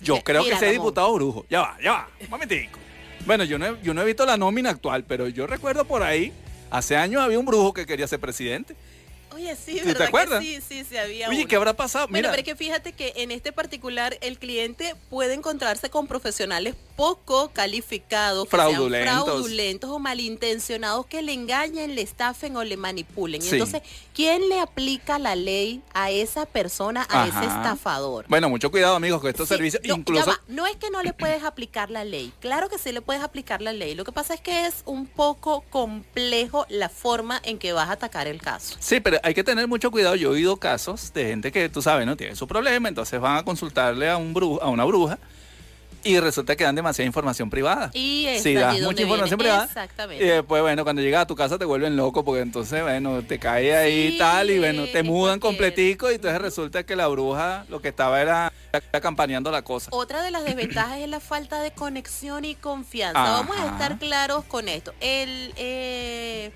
[0.00, 1.46] yo creo que sea diputado brujo.
[1.50, 2.08] Ya va, ya va.
[2.20, 2.78] Un momentico.
[3.24, 6.32] Bueno, yo no, yo no he visto la nómina actual, pero yo recuerdo por ahí
[6.72, 8.74] Hace años había un brujo que quería ser presidente.
[9.34, 9.96] Oye, sí, ¿verdad?
[9.98, 10.42] ¿Te acuerdas?
[10.42, 11.28] sí, sí, sí, había.
[11.28, 12.08] Oye, ¿qué habrá pasado?
[12.08, 16.74] Bueno, pero es que fíjate que en este particular el cliente puede encontrarse con profesionales
[16.96, 23.42] poco calificados, fraudulentos, fraudulentos o malintencionados que le engañen, le estafen o le manipulen.
[23.42, 23.82] Entonces,
[24.14, 28.26] ¿quién le aplica la ley a esa persona, a ese estafador?
[28.28, 30.32] Bueno, mucho cuidado, amigos, con estos servicios, no, incluso...
[30.48, 33.62] no es que no le puedes aplicar la ley, claro que sí le puedes aplicar
[33.62, 33.94] la ley.
[33.94, 37.92] Lo que pasa es que es un poco complejo la forma en que vas a
[37.92, 38.76] atacar el caso.
[38.80, 40.14] Sí, pero hay que tener mucho cuidado.
[40.14, 43.38] Yo he oído casos de gente que, tú sabes, no tiene su problema, entonces van
[43.38, 45.18] a consultarle a, un a una bruja
[46.04, 47.90] y resulta que dan demasiada información privada.
[47.94, 49.64] Y si das mucha información privada.
[49.64, 50.24] Exactamente.
[50.24, 53.38] Y después, bueno, cuando llegas a tu casa te vuelven loco porque entonces, bueno, te
[53.38, 57.64] cae ahí y tal y bueno, te mudan completico y entonces resulta que la bruja
[57.68, 58.52] lo que estaba era
[58.92, 59.90] acompañando la cosa.
[59.92, 63.22] Otra de las desventajas es la falta de conexión y confianza.
[63.22, 64.92] Vamos a estar claros con esto.
[65.00, 65.52] El...
[65.56, 66.52] Eh,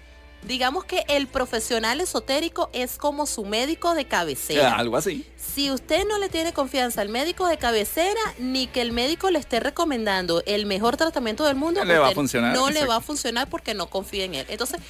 [0.47, 4.77] Digamos que el profesional esotérico es como su médico de cabecera.
[4.77, 5.27] algo así.
[5.55, 9.39] Si usted no le tiene confianza al médico de cabecera, ni que el médico le
[9.39, 13.01] esté recomendando el mejor tratamiento del mundo, Le va a funcionar, no le va a
[13.01, 14.47] funcionar porque no confía en él.
[14.49, 14.81] Entonces,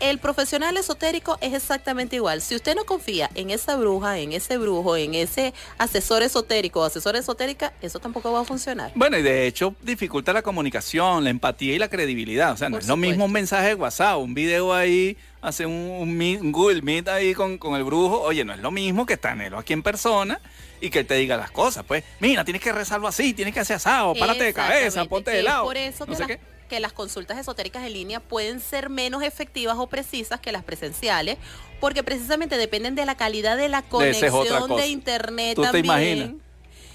[0.00, 2.40] el profesional esotérico es exactamente igual.
[2.40, 6.84] Si usted no confía en esa bruja, en ese brujo, en ese asesor esotérico o
[6.84, 8.92] asesora esotérica, eso tampoco va a funcionar.
[8.94, 12.52] Bueno, y de hecho dificulta la comunicación, la empatía y la credibilidad.
[12.52, 15.66] O sea, no Por es lo mismo un mensaje de WhatsApp, un video ahí, hace
[15.66, 18.20] un, un meet- un Google Meet ahí con, con el brujo.
[18.22, 20.40] Oye, no es lo mismo que tenerlo aquí en persona
[20.80, 21.84] y que él te diga las cosas.
[21.84, 25.38] Pues, mira, tienes que rezarlo así, tienes que hacer asado, párate de cabeza, ponte de
[25.38, 25.64] es lado.
[25.64, 26.40] Por eso no que, qué.
[26.68, 31.38] que las consultas esotéricas en línea pueden ser menos efectivas o precisas que las presenciales,
[31.80, 35.84] porque precisamente dependen de la calidad de la es conexión de, internet ¿Tú te también.
[35.84, 36.47] imaginas?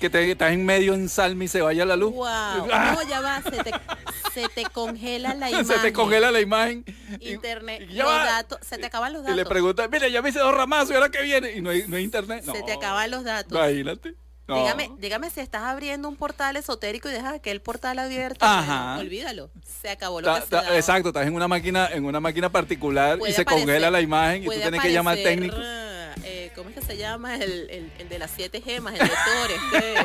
[0.04, 2.12] Que te, estás en medio en salme y se vaya la luz.
[2.13, 2.26] Wow.
[2.28, 2.94] ¡Ah!
[3.02, 3.72] No, ya va, se te,
[4.34, 5.66] se te congela la imagen.
[5.74, 6.84] se te congela la imagen.
[7.22, 9.38] y- Internet, y los datos, se te acaban los Y datos.
[9.38, 11.54] le preguntas, mira, ya me hice dos ramazos y ahora que viene.
[11.54, 12.44] Y no hay, no hay internet.
[12.44, 12.66] Se No.
[12.66, 13.54] te acaban los datos.
[13.58, 14.16] Imagínate.
[14.46, 14.58] No.
[14.58, 18.46] Dígame, dígame si estás abriendo un portal esotérico y dejas aquel portal abierto.
[18.46, 18.96] Ajá.
[18.96, 19.50] bueno, olvídalo.
[19.82, 20.76] Se acabó lo Ta- que se ta- daba.
[20.76, 24.48] exacto, estás en una máquina, en una máquina particular y se congela la imagen y
[24.48, 25.56] tú tienes que llamar al técnico.
[26.23, 27.36] Eh, ¿Cómo es que se llama?
[27.36, 29.52] El, el- el de las siete gemas, el doctor.
[29.73, 29.95] Este,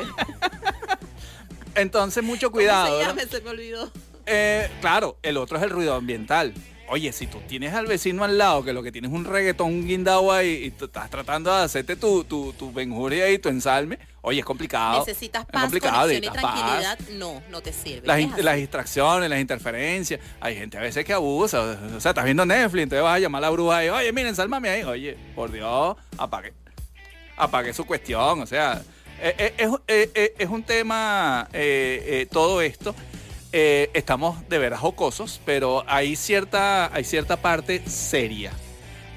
[1.75, 2.87] Entonces, mucho ¿Cómo cuidado.
[2.87, 3.15] se ¿verdad?
[3.15, 3.31] llama?
[3.31, 3.91] Se me olvidó.
[4.25, 6.53] Eh, claro, el otro es el ruido ambiental.
[6.91, 9.85] Oye, si tú tienes al vecino al lado que lo que tienes es un reggaetón
[9.85, 13.99] guindado ahí y tú estás tratando de hacerte tu, tu, tu benjuria y tu ensalme,
[14.21, 14.99] oye, es complicado.
[14.99, 16.41] Necesitas Es paz, complicado, conexión y paz.
[16.41, 16.99] tranquilidad.
[17.17, 18.07] No, no te sirve.
[18.07, 20.19] Las, Es distracciones, las interferencias.
[20.41, 21.77] Hay gente a veces que abusa.
[21.95, 24.35] O sea, estás viendo Netflix, entonces vas a llamar a la bruja y, oye, miren,
[24.35, 24.83] sálvame ahí.
[24.83, 26.53] Oye, por Dios, apague.
[27.37, 28.41] Apague su cuestión.
[28.41, 28.81] O sea,
[29.21, 29.69] eh, eh, es,
[30.15, 31.47] eh, es un tema,
[32.31, 32.95] todo esto.
[33.51, 38.51] Eh, estamos de veras jocosos, pero hay cierta, hay cierta parte seria.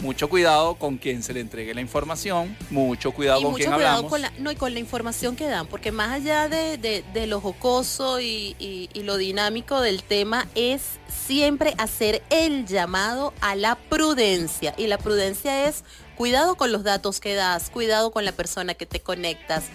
[0.00, 3.72] Mucho cuidado con quien se le entregue la información, mucho cuidado y con mucho quien
[3.74, 4.10] cuidado hablamos.
[4.10, 7.26] con la, no, y con la información que dan, porque más allá de, de- de
[7.28, 10.82] lo jocoso y, y- y lo dinámico del tema es
[11.24, 14.74] siempre hacer el llamado a la prudencia.
[14.76, 15.84] Y la prudencia es
[16.16, 19.66] cuidado con los datos que das, cuidado con la persona que te conectas.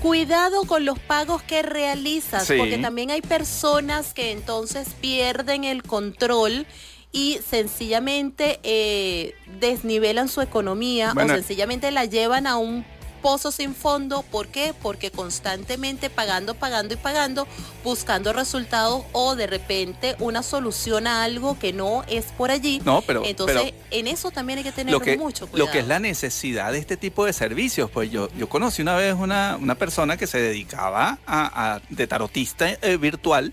[0.00, 2.54] Cuidado con los pagos que realizas, Sí.
[2.56, 6.66] porque también hay personas que entonces pierden el control
[7.10, 11.32] y sencillamente eh, desnivelan su economía Bueno.
[11.32, 12.84] o sencillamente la llevan a un
[13.28, 14.22] pozo sin fondo.
[14.22, 14.72] ¿Por qué?
[14.80, 17.46] Porque constantemente pagando, pagando y pagando,
[17.84, 22.80] buscando resultados o de repente una solución a algo que no es por allí.
[22.86, 25.66] No, pero, Entonces, pero en eso también hay que tener que, mucho cuidado.
[25.66, 27.90] lo que es la necesidad de este tipo de servicios.
[27.90, 32.06] Pues yo, yo conocí una vez una, una persona que se dedicaba a, a- de
[32.06, 33.52] tarotista eh, virtual.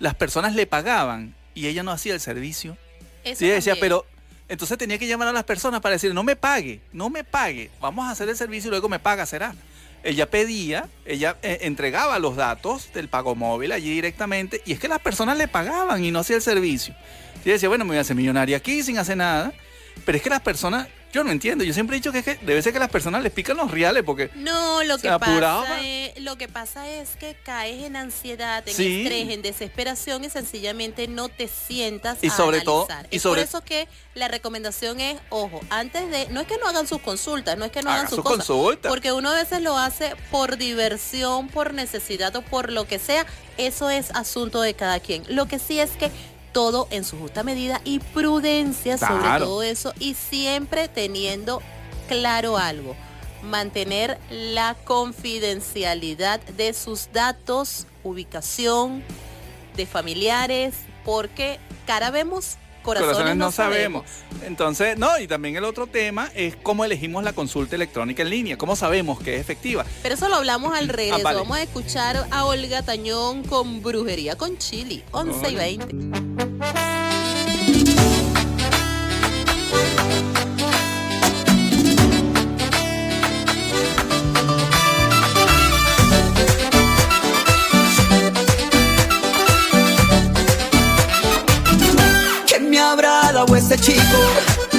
[0.00, 2.76] Las personas le pagaban y ella no hacía el servicio.
[3.22, 4.06] Eso Sí, decía, pero
[4.48, 7.70] entonces tenía que llamar a las personas para decir, no me pague, no me pague,
[7.80, 9.54] vamos a hacer el servicio y luego me paga, será.
[10.02, 14.86] Ella pedía, ella eh, entregaba los datos del pago móvil allí directamente y es que
[14.86, 16.94] las personas le pagaban y no hacía el servicio.
[17.42, 19.54] Y decía, bueno, me voy a hacer millonaria aquí sin hacer nada,
[20.04, 22.34] pero es que las personas, yo no entiendo, yo siempre he dicho que, es que
[22.42, 24.30] debe ser que las personas les pican los reales porque...
[24.34, 29.02] No, lo que, pasa es, lo que pasa es que caes en ansiedad, en Sí.
[29.02, 33.42] estrés, en desesperación y sencillamente no te sientas Y a sobre todo- y es sobre-
[33.42, 37.00] por eso que la recomendación es, ojo, antes de, no es que no hagan sus
[37.00, 38.88] consultas, no es que no Haga hagan sus su cosas, consulta.
[38.88, 43.24] porque uno a veces lo hace por diversión, por necesidad o por lo que sea,
[43.56, 45.22] eso es asunto de cada quien.
[45.28, 46.10] Lo que sí es que
[46.54, 51.60] todo en su justa medida y prudencia sobre todo eso y siempre teniendo
[52.08, 52.96] claro algo,
[53.42, 59.02] mantener la confidencialidad de sus datos, ubicación,
[59.76, 64.04] de familiares, porque cara vemos, corazones, Corazones no, no sabemos.
[64.46, 68.56] Entonces, no, y también el otro tema es cómo elegimos la consulta electrónica en línea,
[68.56, 69.84] cómo sabemos que es efectiva.
[70.02, 71.16] Pero eso lo hablamos al regreso.
[71.20, 71.38] Ah, vale.
[71.38, 77.03] Vamos a escuchar a Olga Tañón con Brujería con Chili, 11 y 20.
[92.94, 94.18] Habrá dado ese chico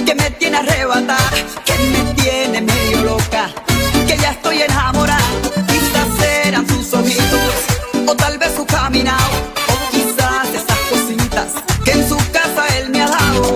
[0.05, 1.17] que me tiene arrebatada,
[1.65, 3.49] que me tiene medio loca,
[4.07, 5.19] que ya estoy enamorada.
[5.67, 7.53] Quizás eran sus ojitos,
[8.07, 9.35] o tal vez su caminado,
[9.67, 11.47] o quizás esas cositas
[11.83, 13.55] que en su casa él me ha dado.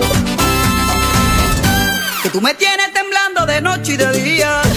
[2.22, 4.69] Que tú me tienes temblando de noche y de día.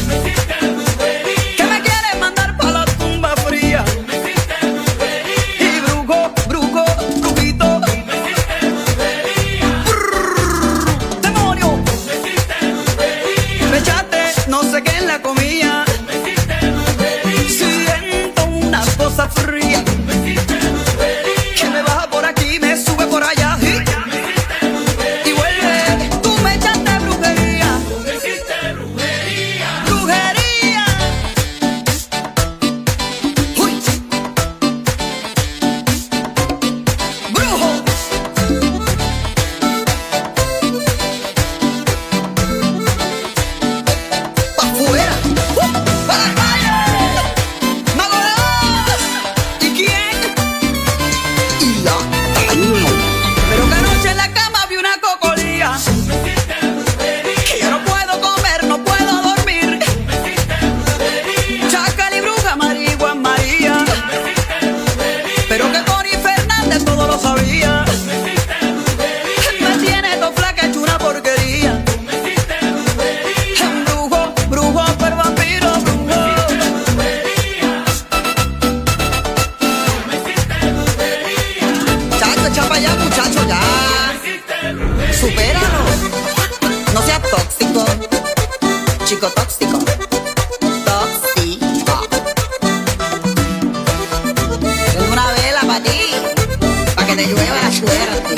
[97.26, 98.36] Llueva la suerte.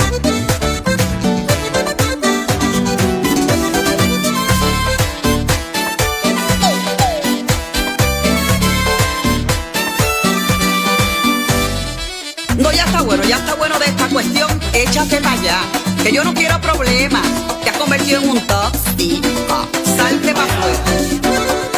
[12.58, 14.60] No, ya está bueno, ya está bueno de esta cuestión.
[14.74, 15.58] Échate para allá,
[16.04, 17.24] que yo no quiero problemas.
[17.64, 19.68] Te has convertido en un tóxico.
[19.98, 20.84] Salte para afuera.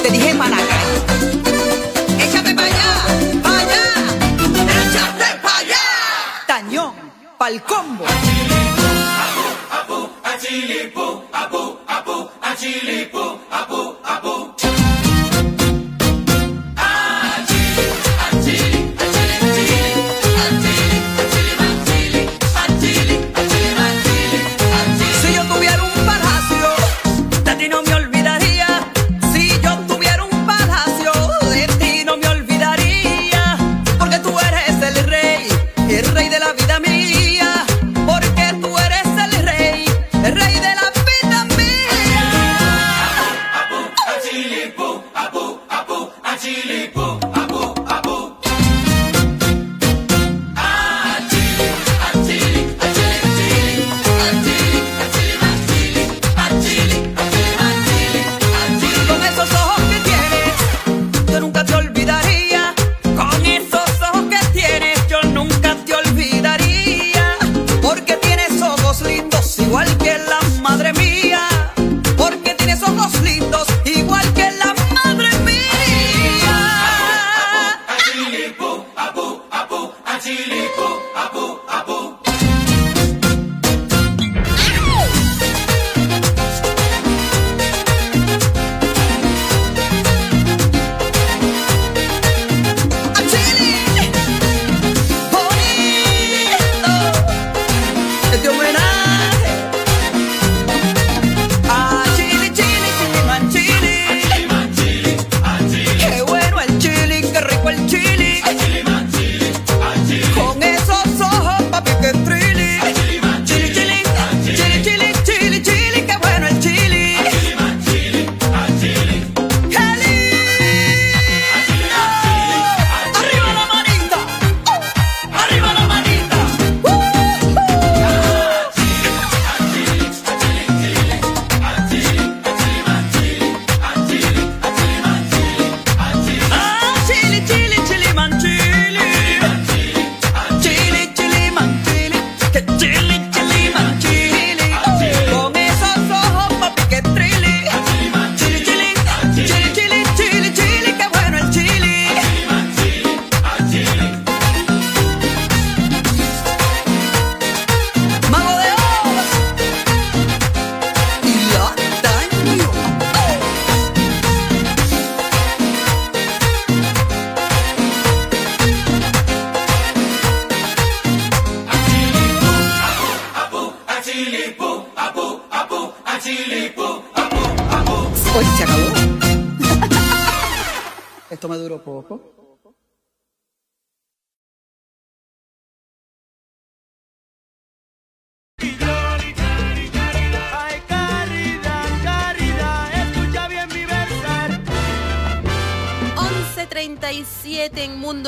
[0.03, 0.86] Te dije para la
[12.57, 12.81] Si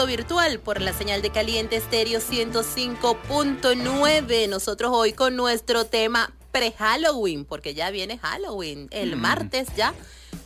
[0.10, 4.49] Virtual por la señal de Caliente Estéreo 105.9.
[4.49, 9.93] Nosotros hoy con nuestro tema pre-Halloween, porque ya viene Halloween, el martes ya.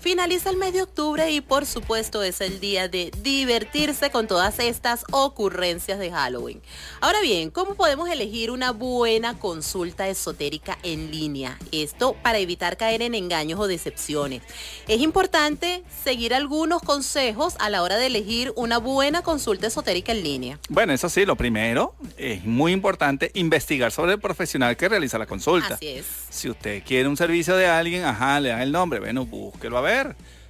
[0.04, 4.60] Finaliza el mes de octubre y por supuesto es el día de divertirse con todas
[4.60, 6.62] estas ocurrencias de Halloween.
[7.00, 11.58] Ahora bien, ¿cómo podemos elegir una buena consulta esotérica en línea?
[11.72, 14.42] Esto para evitar caer en engaños o decepciones.
[14.90, 20.22] Es importante seguir algunos consejos a la hora de elegir una buena consulta esotérica en
[20.22, 20.60] línea.
[20.68, 25.28] Bueno, eso sí, lo primero es muy importante investigar sobre el profesional que realiza la
[25.28, 25.76] consulta.
[25.76, 26.06] Así es.
[26.30, 29.82] Si usted quiere un servicio de alguien, ajá, le dan el nombre, bueno, búsquelo a
[29.82, 29.93] ver.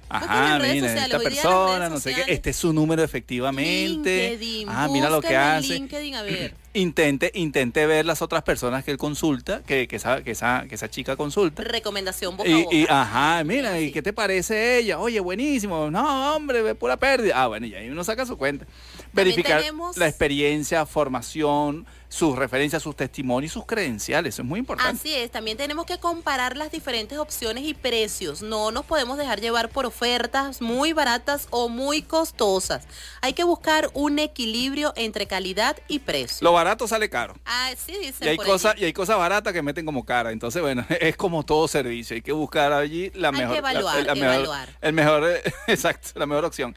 [0.08, 4.28] Ajá, en redes mira, sociales, esta persona, no sé qué, este es su número efectivamente.
[4.30, 5.74] LinkedIn, Ah, mira lo que hace.
[5.74, 6.54] LinkedIn, a ver.
[6.74, 10.74] Intente, intente ver las otras personas que él consulta, que, que, esa, que, esa, que
[10.74, 11.62] esa chica consulta.
[11.62, 12.76] Recomendación boca a Y, boca.
[12.76, 14.98] y, ajá, mira, ¿y qué te parece ella?
[14.98, 15.90] Oye, buenísimo.
[15.90, 17.42] No, hombre, ve pura pérdida.
[17.42, 18.66] Ah, bueno, y ahí uno saca su cuenta.
[19.12, 24.34] Verificar tenemos- la experiencia, formación, sus referencias, sus testimonios y sus credenciales.
[24.34, 24.92] Eso es muy importante.
[25.00, 28.40] Así es, también tenemos que comparar las diferentes opciones y precios.
[28.42, 32.86] No nos podemos dejar llevar por ofertas muy baratas o muy costosas.
[33.20, 36.38] Hay que buscar un equilibrio entre calidad y precio.
[36.44, 37.34] Lo barato sale caro.
[37.44, 40.32] Ah, sí, dicen Y hay, por cosas, y hay cosas baratas que meten como cara.
[40.32, 42.14] Entonces, bueno, es como todo servicio.
[42.16, 43.52] Hay que buscar allí la Hay que mejor.
[43.54, 44.68] la- evaluar, la evaluar.
[44.80, 46.74] el mejor, eh, exacto, la mejor opción.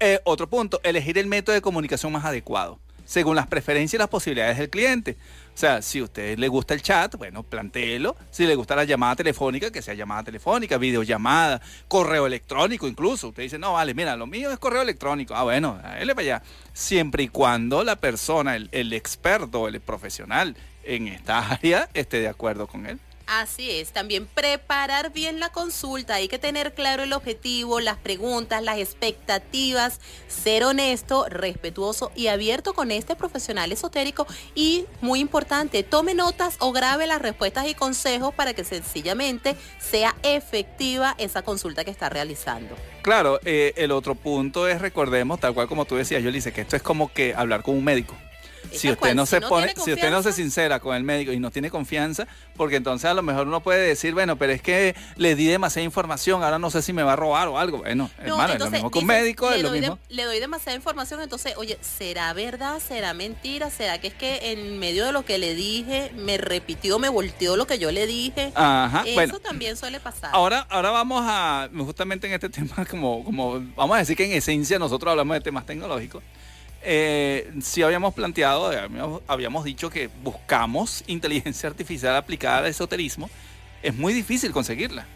[0.00, 4.08] Eh, otro punto, elegir el método de comunicación más adecuado, según las preferencias y las
[4.08, 5.16] posibilidades del cliente.
[5.58, 8.14] Sea, si a usted le gusta el chat, bueno, plantéelo.
[8.30, 13.30] Si le gusta la llamada telefónica, que sea llamada telefónica, videollamada, correo electrónico incluso.
[13.30, 15.34] Usted dice, no, vale, mira, lo mío es correo electrónico.
[15.34, 16.42] Ah, bueno, él para allá.
[16.72, 20.54] Siempre y cuando la persona, el experto, el profesional
[20.84, 23.00] en esta área esté de acuerdo con él.
[23.30, 28.62] Así es, también preparar bien la consulta, hay que tener claro el objetivo, las preguntas,
[28.62, 36.14] las expectativas, ser honesto, respetuoso y abierto con este profesional esotérico y muy importante, tome
[36.14, 41.90] notas o grabe las respuestas y consejos para que sencillamente sea efectiva esa consulta que
[41.90, 42.74] está realizando.
[43.02, 46.54] Claro, eh, el otro punto es, recordemos, tal cual como tú decías, yo le dice
[46.54, 48.16] que esto es como que hablar con un médico.
[48.72, 51.02] Si usted cual, no si se no pone, si usted no se sincera con el
[51.02, 54.52] médico y no tiene confianza, porque entonces a lo mejor uno puede decir, bueno, pero
[54.52, 57.58] es que le di demasiada información, ahora no sé si me va a robar o
[57.58, 57.78] algo.
[57.78, 59.98] Bueno, No, hermano, es lo mismo dices, médico, le es lo doy de- mismo.
[60.08, 62.80] le doy demasiada información, entonces, oye, ¿será verdad?
[62.86, 63.70] ¿Será mentira?
[63.70, 67.56] ¿Será que es que en medio de lo que le dije me repitió, me volteó
[67.56, 68.52] lo que yo le dije?
[68.54, 69.38] Ajá, Eso bueno.
[69.40, 70.30] también suele pasar.
[70.32, 74.32] Ahora, ahora vamos a, justamente en este tema, como, como vamos a decir que en
[74.32, 76.22] esencia nosotros hablamos de temas tecnológicos.
[76.90, 83.28] Eh, sí habíamos planteado, habíamos, habíamos dicho que buscamos inteligencia artificial aplicada al esoterismo.
[83.82, 85.06] Es muy difícil conseguirla,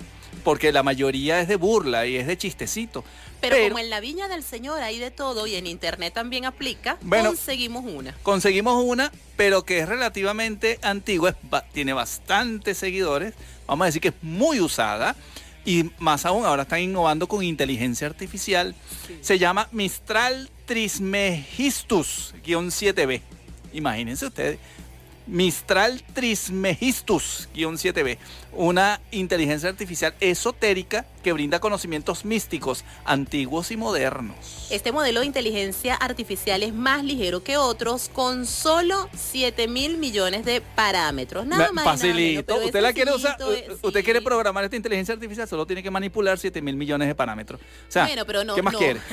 [0.44, 3.04] porque la mayoría es de burla y es de chistecito.
[3.40, 6.98] pero, como en la viña del Señor hay de todo y en internet también aplica,
[7.00, 7.30] Bueno.
[7.30, 8.14] conseguimos una.
[8.22, 11.36] conseguimos una, pero que es relativamente antigua, es
[11.72, 13.32] tiene bastantes seguidores,
[13.66, 15.16] vamos a decir que es muy usada
[15.64, 18.74] y más aún ahora están innovando con inteligencia artificial.
[19.22, 23.20] Se llama Mistral Trismegistus-7B.
[23.74, 24.58] Imagínense ustedes.
[25.24, 28.18] Mistral Trismegistus-7B,
[28.54, 34.66] una inteligencia artificial esotérica que brinda conocimientos místicos, antiguos y modernos.
[34.70, 40.44] Este modelo de inteligencia artificial es más ligero que otros con solo 7 mil millones
[40.44, 41.46] de parámetros.
[41.46, 41.72] Nada más.
[41.72, 42.56] y nada menos, Facilito.
[42.56, 43.36] usted la quiere usar,
[43.80, 47.60] usted quiere programar esta inteligencia artificial, solo tiene que manipular 7 mil millones de parámetros.
[47.60, 48.78] O sea, Bueno, pero no, ¿qué más no.
[48.80, 49.00] quiere?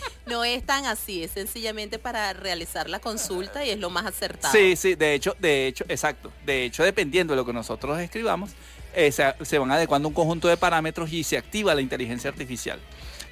[0.26, 4.52] No es tan así, es sencillamente para realizar la consulta y es lo más acertado.
[4.52, 6.30] Sí, sí, de hecho, de hecho, exacto.
[6.44, 8.50] De hecho, dependiendo de lo que nosotros escribamos,
[8.94, 12.78] eh, se, se van adecuando un conjunto de parámetros y se activa la inteligencia artificial.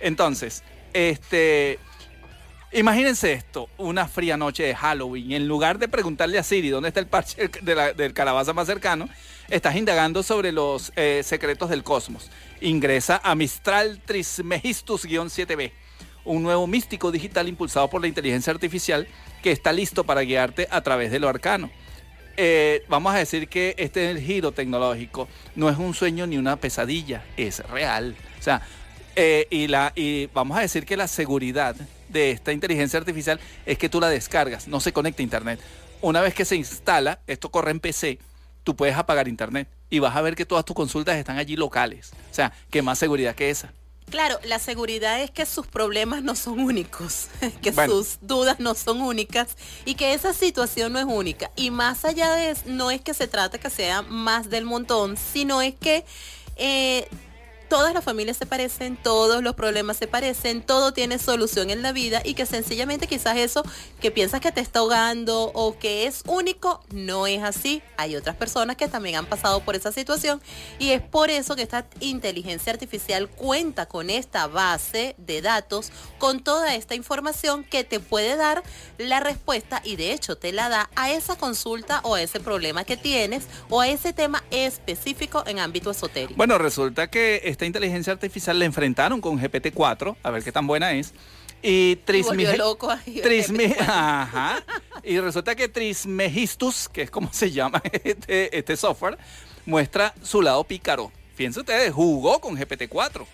[0.00, 0.62] Entonces,
[0.92, 1.78] este,
[2.72, 5.32] imagínense esto, una fría noche de Halloween.
[5.32, 9.08] En lugar de preguntarle a Siri dónde está el parche del calabaza más cercano,
[9.48, 12.30] estás indagando sobre los eh, secretos del cosmos.
[12.60, 15.72] Ingresa a Mistral Trismegistus-7B,
[16.26, 19.06] un nuevo místico digital impulsado por la inteligencia artificial
[19.42, 21.70] que está listo para guiarte a través de lo arcano.
[22.36, 25.28] Eh, vamos a decir que este es el giro tecnológico.
[25.54, 28.14] No es un sueño ni una pesadilla, es real.
[28.38, 28.60] O sea,
[29.14, 31.74] eh, y, la, y vamos a decir que la seguridad
[32.08, 35.60] de esta inteligencia artificial es que tú la descargas, no se conecta a internet.
[36.02, 38.18] Una vez que se instala, esto corre en PC,
[38.62, 42.12] tú puedes apagar internet y vas a ver que todas tus consultas están allí locales.
[42.30, 43.72] O sea, que más seguridad que esa.
[44.10, 47.26] Claro, la seguridad es que sus problemas no son únicos,
[47.62, 47.92] que Bueno.
[47.92, 51.50] sus dudas no son únicas y que esa situación no es única.
[51.56, 55.16] Y más allá de eso, no es que se trate que sea más del montón,
[55.16, 56.04] sino es que
[56.56, 57.08] eh,
[57.68, 61.92] todas las familias se parecen, todos los problemas se parecen, todo tiene solución en la
[61.92, 63.62] vida y que sencillamente quizás eso
[64.00, 67.82] que piensas que te está ahogando o que es único, no es así.
[67.96, 70.40] Hay otras personas que también han pasado por esa situación
[70.78, 76.42] y es por eso que esta inteligencia artificial cuenta con esta base de datos, con
[76.42, 78.62] toda esta información que te puede dar
[78.98, 82.84] la respuesta y de hecho te la da a esa consulta o a ese problema
[82.84, 86.36] que tienes o a ese tema específico en ámbito esotérico.
[86.36, 90.92] Bueno, resulta que esta inteligencia artificial la enfrentaron con GPT-4, a ver qué tan buena
[90.92, 91.12] es.
[91.62, 91.68] Y
[92.06, 94.62] Y volvió Trismige- loco ahí, Trisme- Ajá.
[95.02, 99.16] Y resulta que Trismegistus, que es como se llama este, este software,
[99.64, 101.10] muestra su lado pícaro.
[101.34, 103.24] Fíjense ustedes, jugó con GPT-4.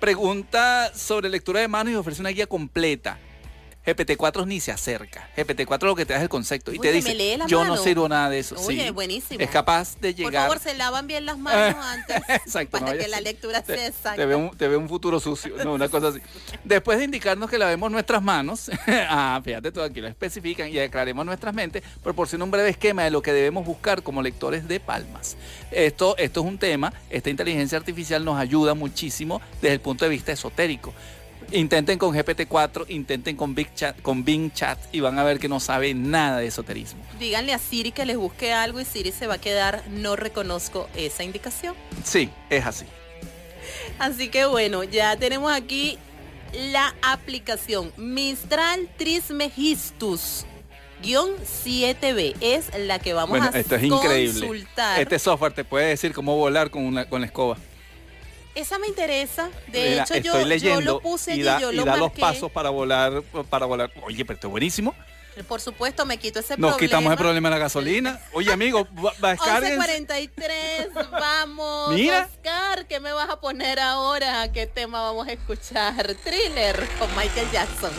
[0.00, 3.18] Pregunta sobre lectura de manos y ofrece una guía completa.
[3.86, 5.28] GPT-4 ni se acerca.
[5.36, 7.16] GPT-4 lo que te da es el concepto y te dice,
[7.46, 7.82] yo no mano".
[7.82, 8.56] sirvo nada de eso.
[8.58, 8.90] Oye, Sí.
[8.90, 9.40] buenísimo.
[9.40, 10.48] Es capaz de Por llegar...
[10.48, 12.78] favor, se lavan bien las manos antes Exacto.
[12.78, 14.16] para no que la lectura te, sea exacta.
[14.16, 16.20] Te ve, un, te ve un futuro sucio, no, una cosa así.
[16.64, 18.70] Después de indicarnos que lavemos nuestras manos,
[19.08, 23.10] ah, fíjate tú, aquí lo especifican y aclaremos nuestras mentes, proporciona un breve esquema de
[23.10, 25.36] lo que debemos buscar como lectores de palmas.
[25.70, 30.10] Esto, esto es un tema, esta inteligencia artificial nos ayuda muchísimo desde el punto de
[30.10, 30.92] vista esotérico.
[31.52, 35.48] Intenten con GPT-4, intenten con Big Chat, con Bing Chat y van a ver que
[35.48, 37.00] no sabe nada de esoterismo.
[37.20, 40.88] Díganle a Siri que les busque algo y Siri se va a quedar, no reconozco
[40.96, 41.74] esa indicación.
[42.04, 42.84] Sí, es así.
[43.98, 45.98] Así que bueno, ya tenemos aquí
[46.72, 50.44] la aplicación Mistral Trismegistus.
[51.02, 54.40] Guión 7B es la que vamos Bueno, a esto es increíble.
[54.40, 54.98] consultar.
[55.00, 57.56] Este software te puede decir cómo volar con, una, con la escoba.
[58.56, 59.50] Esa me interesa.
[59.68, 61.96] De Mira, hecho, estoy yo, yo leyendo lo puse y da, yo y lo da
[61.98, 63.92] los pasos para volar, para volar.
[64.02, 64.94] Oye, pero esto es buenísimo.
[65.46, 66.78] Por supuesto, me quito ese Nos problema.
[66.78, 68.18] quitamos el problema de la gasolina.
[68.32, 68.88] Oye, amigo,
[69.20, 70.08] descárguense.
[70.08, 71.94] 11.43, vamos.
[71.94, 72.30] Mira.
[72.32, 74.50] Oscar, ¿qué me vas a poner ahora?
[74.50, 76.14] ¿Qué tema vamos a escuchar?
[76.24, 77.92] Thriller con Michael Jackson.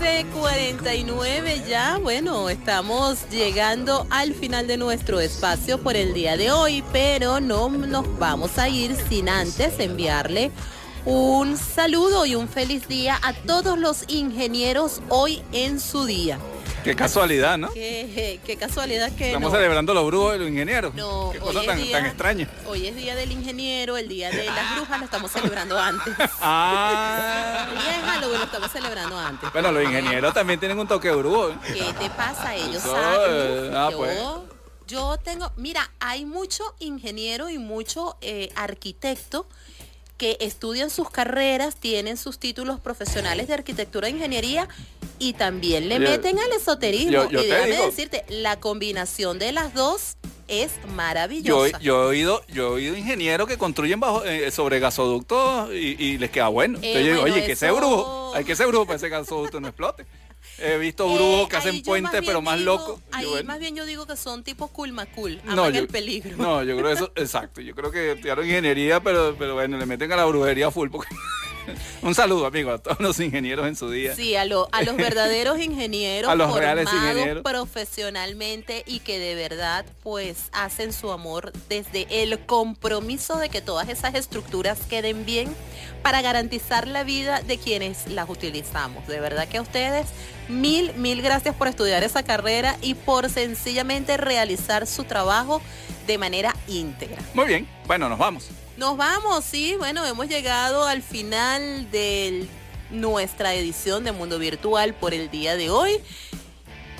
[0.00, 6.82] 11.49 ya, bueno, estamos llegando al final de nuestro espacio por el día de hoy,
[6.92, 10.50] pero no nos vamos a ir sin antes enviarle
[11.06, 16.40] un saludo y un feliz día a todos los ingenieros hoy en su día.
[16.86, 17.72] Qué casualidad, ¿no?
[17.72, 19.56] Qué, qué casualidad que Estamos no.
[19.56, 20.94] celebrando los brujos de los ingenieros.
[20.94, 22.48] No, Qué cosa es tan, día- tan extraña.
[22.66, 26.14] Hoy es día del ingeniero, el día de las brujas lo estamos celebrando antes.
[26.40, 27.66] Ah.
[28.06, 29.52] Halloween lo estamos celebrando antes.
[29.52, 31.50] Bueno, los ingenieros también tienen un toque de brujo.
[31.50, 31.54] ¿eh?
[31.66, 32.54] ¿Qué te pasa?
[32.54, 33.74] Ellos Eso, saben.
[33.74, 34.18] ah, yo, pues.
[34.86, 39.48] yo tengo, mira, hay mucho ingeniero y mucho eh, arquitecto
[40.18, 44.66] que estudian sus carreras, tienen sus títulos profesionales de arquitectura e ingeniería
[45.18, 47.10] y también le Yo- meten al esoterismo.
[47.12, 47.86] yo- yo y déjame digo.
[47.86, 50.16] decirte, la combinación de las dos
[50.48, 51.78] es maravillosa.
[51.80, 56.18] yo he oído, yo he oído ingenieros que construyen bajo, eh, sobre gasoductos y, y
[56.18, 56.78] les queda bueno.
[56.82, 59.68] Eh, Entonces bueno, oye, que ese brujo, hay que ser brujo para ese gasoducto no
[59.68, 60.06] explote.
[60.58, 63.00] He visto Eh, brujos que hacen puentes, más pero más digo- locos.
[63.10, 65.88] Ahí bueno, más bien yo digo que son tipos cool macul, no, aman yo, el
[65.88, 66.36] peligro.
[66.36, 67.60] no, yo creo eso, exacto.
[67.60, 70.88] Yo creo que estudiaron ingeniería, pero, pero bueno, le meten a la brujería full.
[70.90, 71.08] Porque...
[72.02, 74.14] Un saludo, amigo, a todos los ingenieros en su día.
[74.14, 77.42] Sí, a, lo- a los verdaderos ingenieros A los reales formados ingenieros.
[77.42, 83.88] profesionalmente y que de verdad pues hacen su amor desde el compromiso de que todas
[83.88, 85.54] esas estructuras queden bien
[86.02, 89.06] para garantizar la vida de quienes las utilizamos.
[89.08, 90.06] De verdad que a ustedes
[90.48, 95.60] mil, mil gracias por estudiar esa carrera y por sencillamente realizar su trabajo
[96.06, 97.20] de manera íntegra.
[97.34, 98.48] Muy bien, bueno, nos vamos.
[98.76, 102.46] Nos vamos, sí, bueno, hemos llegado al final de
[102.90, 105.92] nuestra edición de Mundo Virtual por el día de hoy.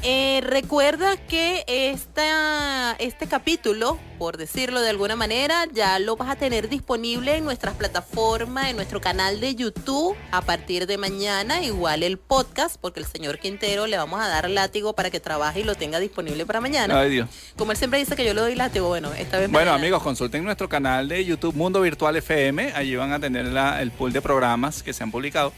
[0.08, 6.36] Eh, recuerda que esta, este capítulo, por decirlo de alguna manera, ya lo vas a
[6.36, 12.04] tener disponible en nuestras plataformas, en nuestro canal de YouTube a partir de mañana, igual
[12.04, 15.64] el podcast, porque el señor Quintero le vamos a dar látigo para que trabaje y
[15.64, 17.00] lo tenga disponible para mañana.
[17.00, 17.28] Ay, Dios.
[17.56, 19.74] Como él siempre dice que yo le doy látigo, bueno, esta vez Bueno, mañana.
[19.74, 22.74] amigos, consulten nuestro canal de YouTube Mundo Virtual FM.
[22.76, 25.52] Allí van a tener la- el pool de programas que se han publicado.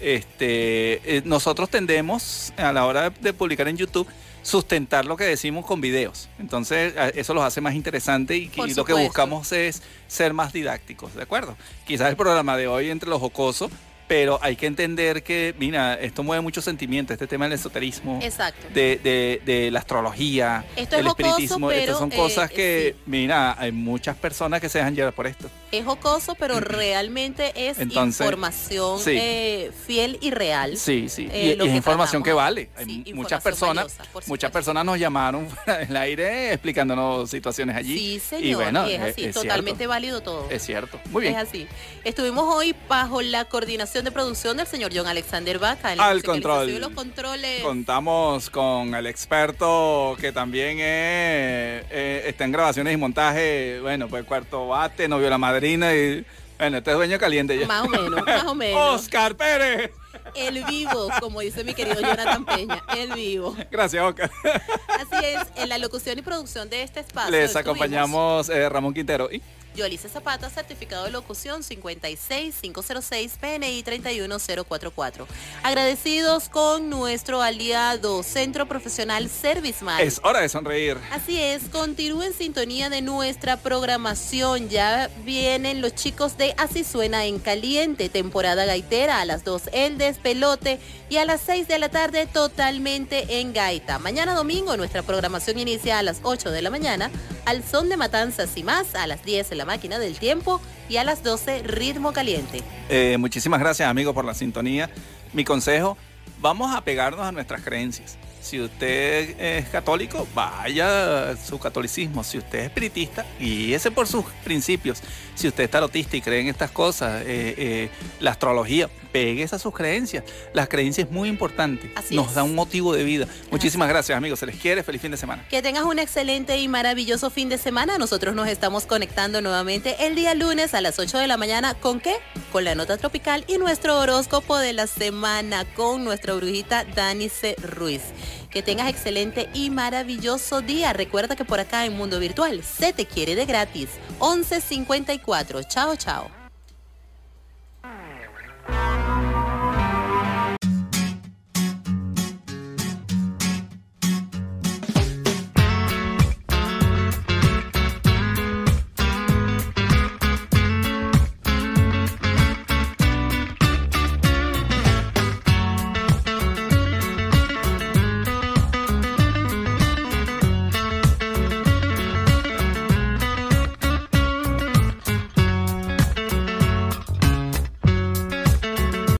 [0.00, 4.06] Este, eh, nosotros tendemos a la hora de, publicar en YouTube
[4.42, 6.28] sustentar lo que decimos con videos.
[6.38, 11.22] Entonces, eso los hace más interesantes y, lo que buscamos es ser más didácticos, ¿de
[11.22, 11.56] acuerdo?
[11.84, 13.72] Quizás el programa de hoy entre los jocosos,
[14.08, 18.66] pero hay que entender que, mira, esto mueve muchos sentimientos, este tema del esoterismo Exacto.
[18.72, 21.70] de, de- de la astrología, Esto el es jocoso, espiritismo.
[21.72, 23.02] Estas pero, son eh, cosas que, sí.
[23.06, 25.48] mira, hay muchas personas que se dejan llevar por esto.
[25.72, 29.10] Es jocoso, pero realmente es Entonces, información sí.
[29.18, 30.76] eh, fiel y real.
[30.76, 31.28] Sí, sí.
[31.32, 32.68] Eh, y, es que información que vale.
[32.84, 37.98] Sí, muchas personas, valiosa, muchas personas nos llamaron fuera del aire explicándonos situaciones allí.
[37.98, 38.44] Sí, señor.
[38.46, 39.88] Y bueno, y es así, es totalmente cierto.
[39.90, 40.48] válido todo.
[40.50, 41.00] Es cierto.
[41.10, 41.34] Muy bien.
[41.34, 41.66] Es así.
[42.04, 45.94] Estuvimos hoy bajo la coordinación de producción del señor John Alexander Vaca.
[45.98, 46.80] Al control.
[46.80, 47.62] los controles.
[47.62, 53.80] Contamos con el experto que también eh, está en grabaciones y montaje.
[53.80, 56.24] Bueno, pues cuarto bate, novio la madrina y
[56.58, 57.66] bueno, este es dueño caliente ya.
[57.66, 59.00] Más o menos, más o menos.
[59.00, 59.90] Oscar Pérez.
[60.34, 63.54] el vivo, como dice mi querido Jonathan Peña, el vivo.
[63.70, 64.30] Gracias, Oca.
[64.44, 67.30] Así es, en la locución y producción de este espacio.
[67.30, 69.42] Les acompañamos eh, Ramón Quintero y
[69.76, 75.26] Yolice Zapata, certificado de locución 56506 PNI 31044.
[75.62, 80.00] Agradecidos con nuestro aliado Centro Profesional ServiceMan.
[80.00, 80.96] es hora de sonreír.
[81.12, 84.68] Así es, continúe en sintonía de nuestra programación.
[84.68, 89.98] Ya vienen los chicos de Así Suena en Caliente, temporada gaitera a las 2 el
[89.98, 93.98] despelote y a las 6 de la tarde totalmente en gaita.
[93.98, 97.10] Mañana domingo nuestra programación inicia a las 8 de la mañana
[97.46, 100.98] al son de matanzas y más a las 10 en la máquina del tiempo y
[100.98, 102.60] a las 12 ritmo caliente.
[102.88, 104.90] Eh, muchísimas gracias, amigos, por la sintonía.
[105.32, 105.96] Mi consejo,
[106.40, 108.18] vamos a pegarnos a nuestras creencias.
[108.40, 112.22] Si usted es católico, vaya a su catolicismo.
[112.22, 115.00] Si usted es espiritista, guíese por sus principios.
[115.34, 117.90] Si usted es tarotista y cree en estas cosas, eh, eh,
[118.20, 120.24] la astrología, péguese a sus creencias.
[120.52, 121.90] Las creencias es muy importante.
[121.94, 122.34] Así Nos es.
[122.34, 123.26] da un motivo de vida.
[123.50, 124.38] Muchísimas gracias, amigos.
[124.38, 124.82] Se les quiere.
[124.82, 125.46] Feliz fin de semana.
[125.48, 127.96] Que tengas un excelente y maravilloso fin de semana.
[127.96, 131.72] Nosotros nos estamos conectando nuevamente el día lunes a las 8 de la mañana.
[131.72, 132.16] ¿Con qué?
[132.52, 138.02] Con la nota tropical y nuestro horóscopo de la semana con nuestra brujita Danice Ruiz.
[138.50, 140.92] Que tengas excelente y maravilloso día.
[140.92, 143.88] Recuerda que por acá en Mundo Virtual se te quiere de gratis.
[144.20, 145.62] 1154.
[145.62, 146.45] Chao, chao.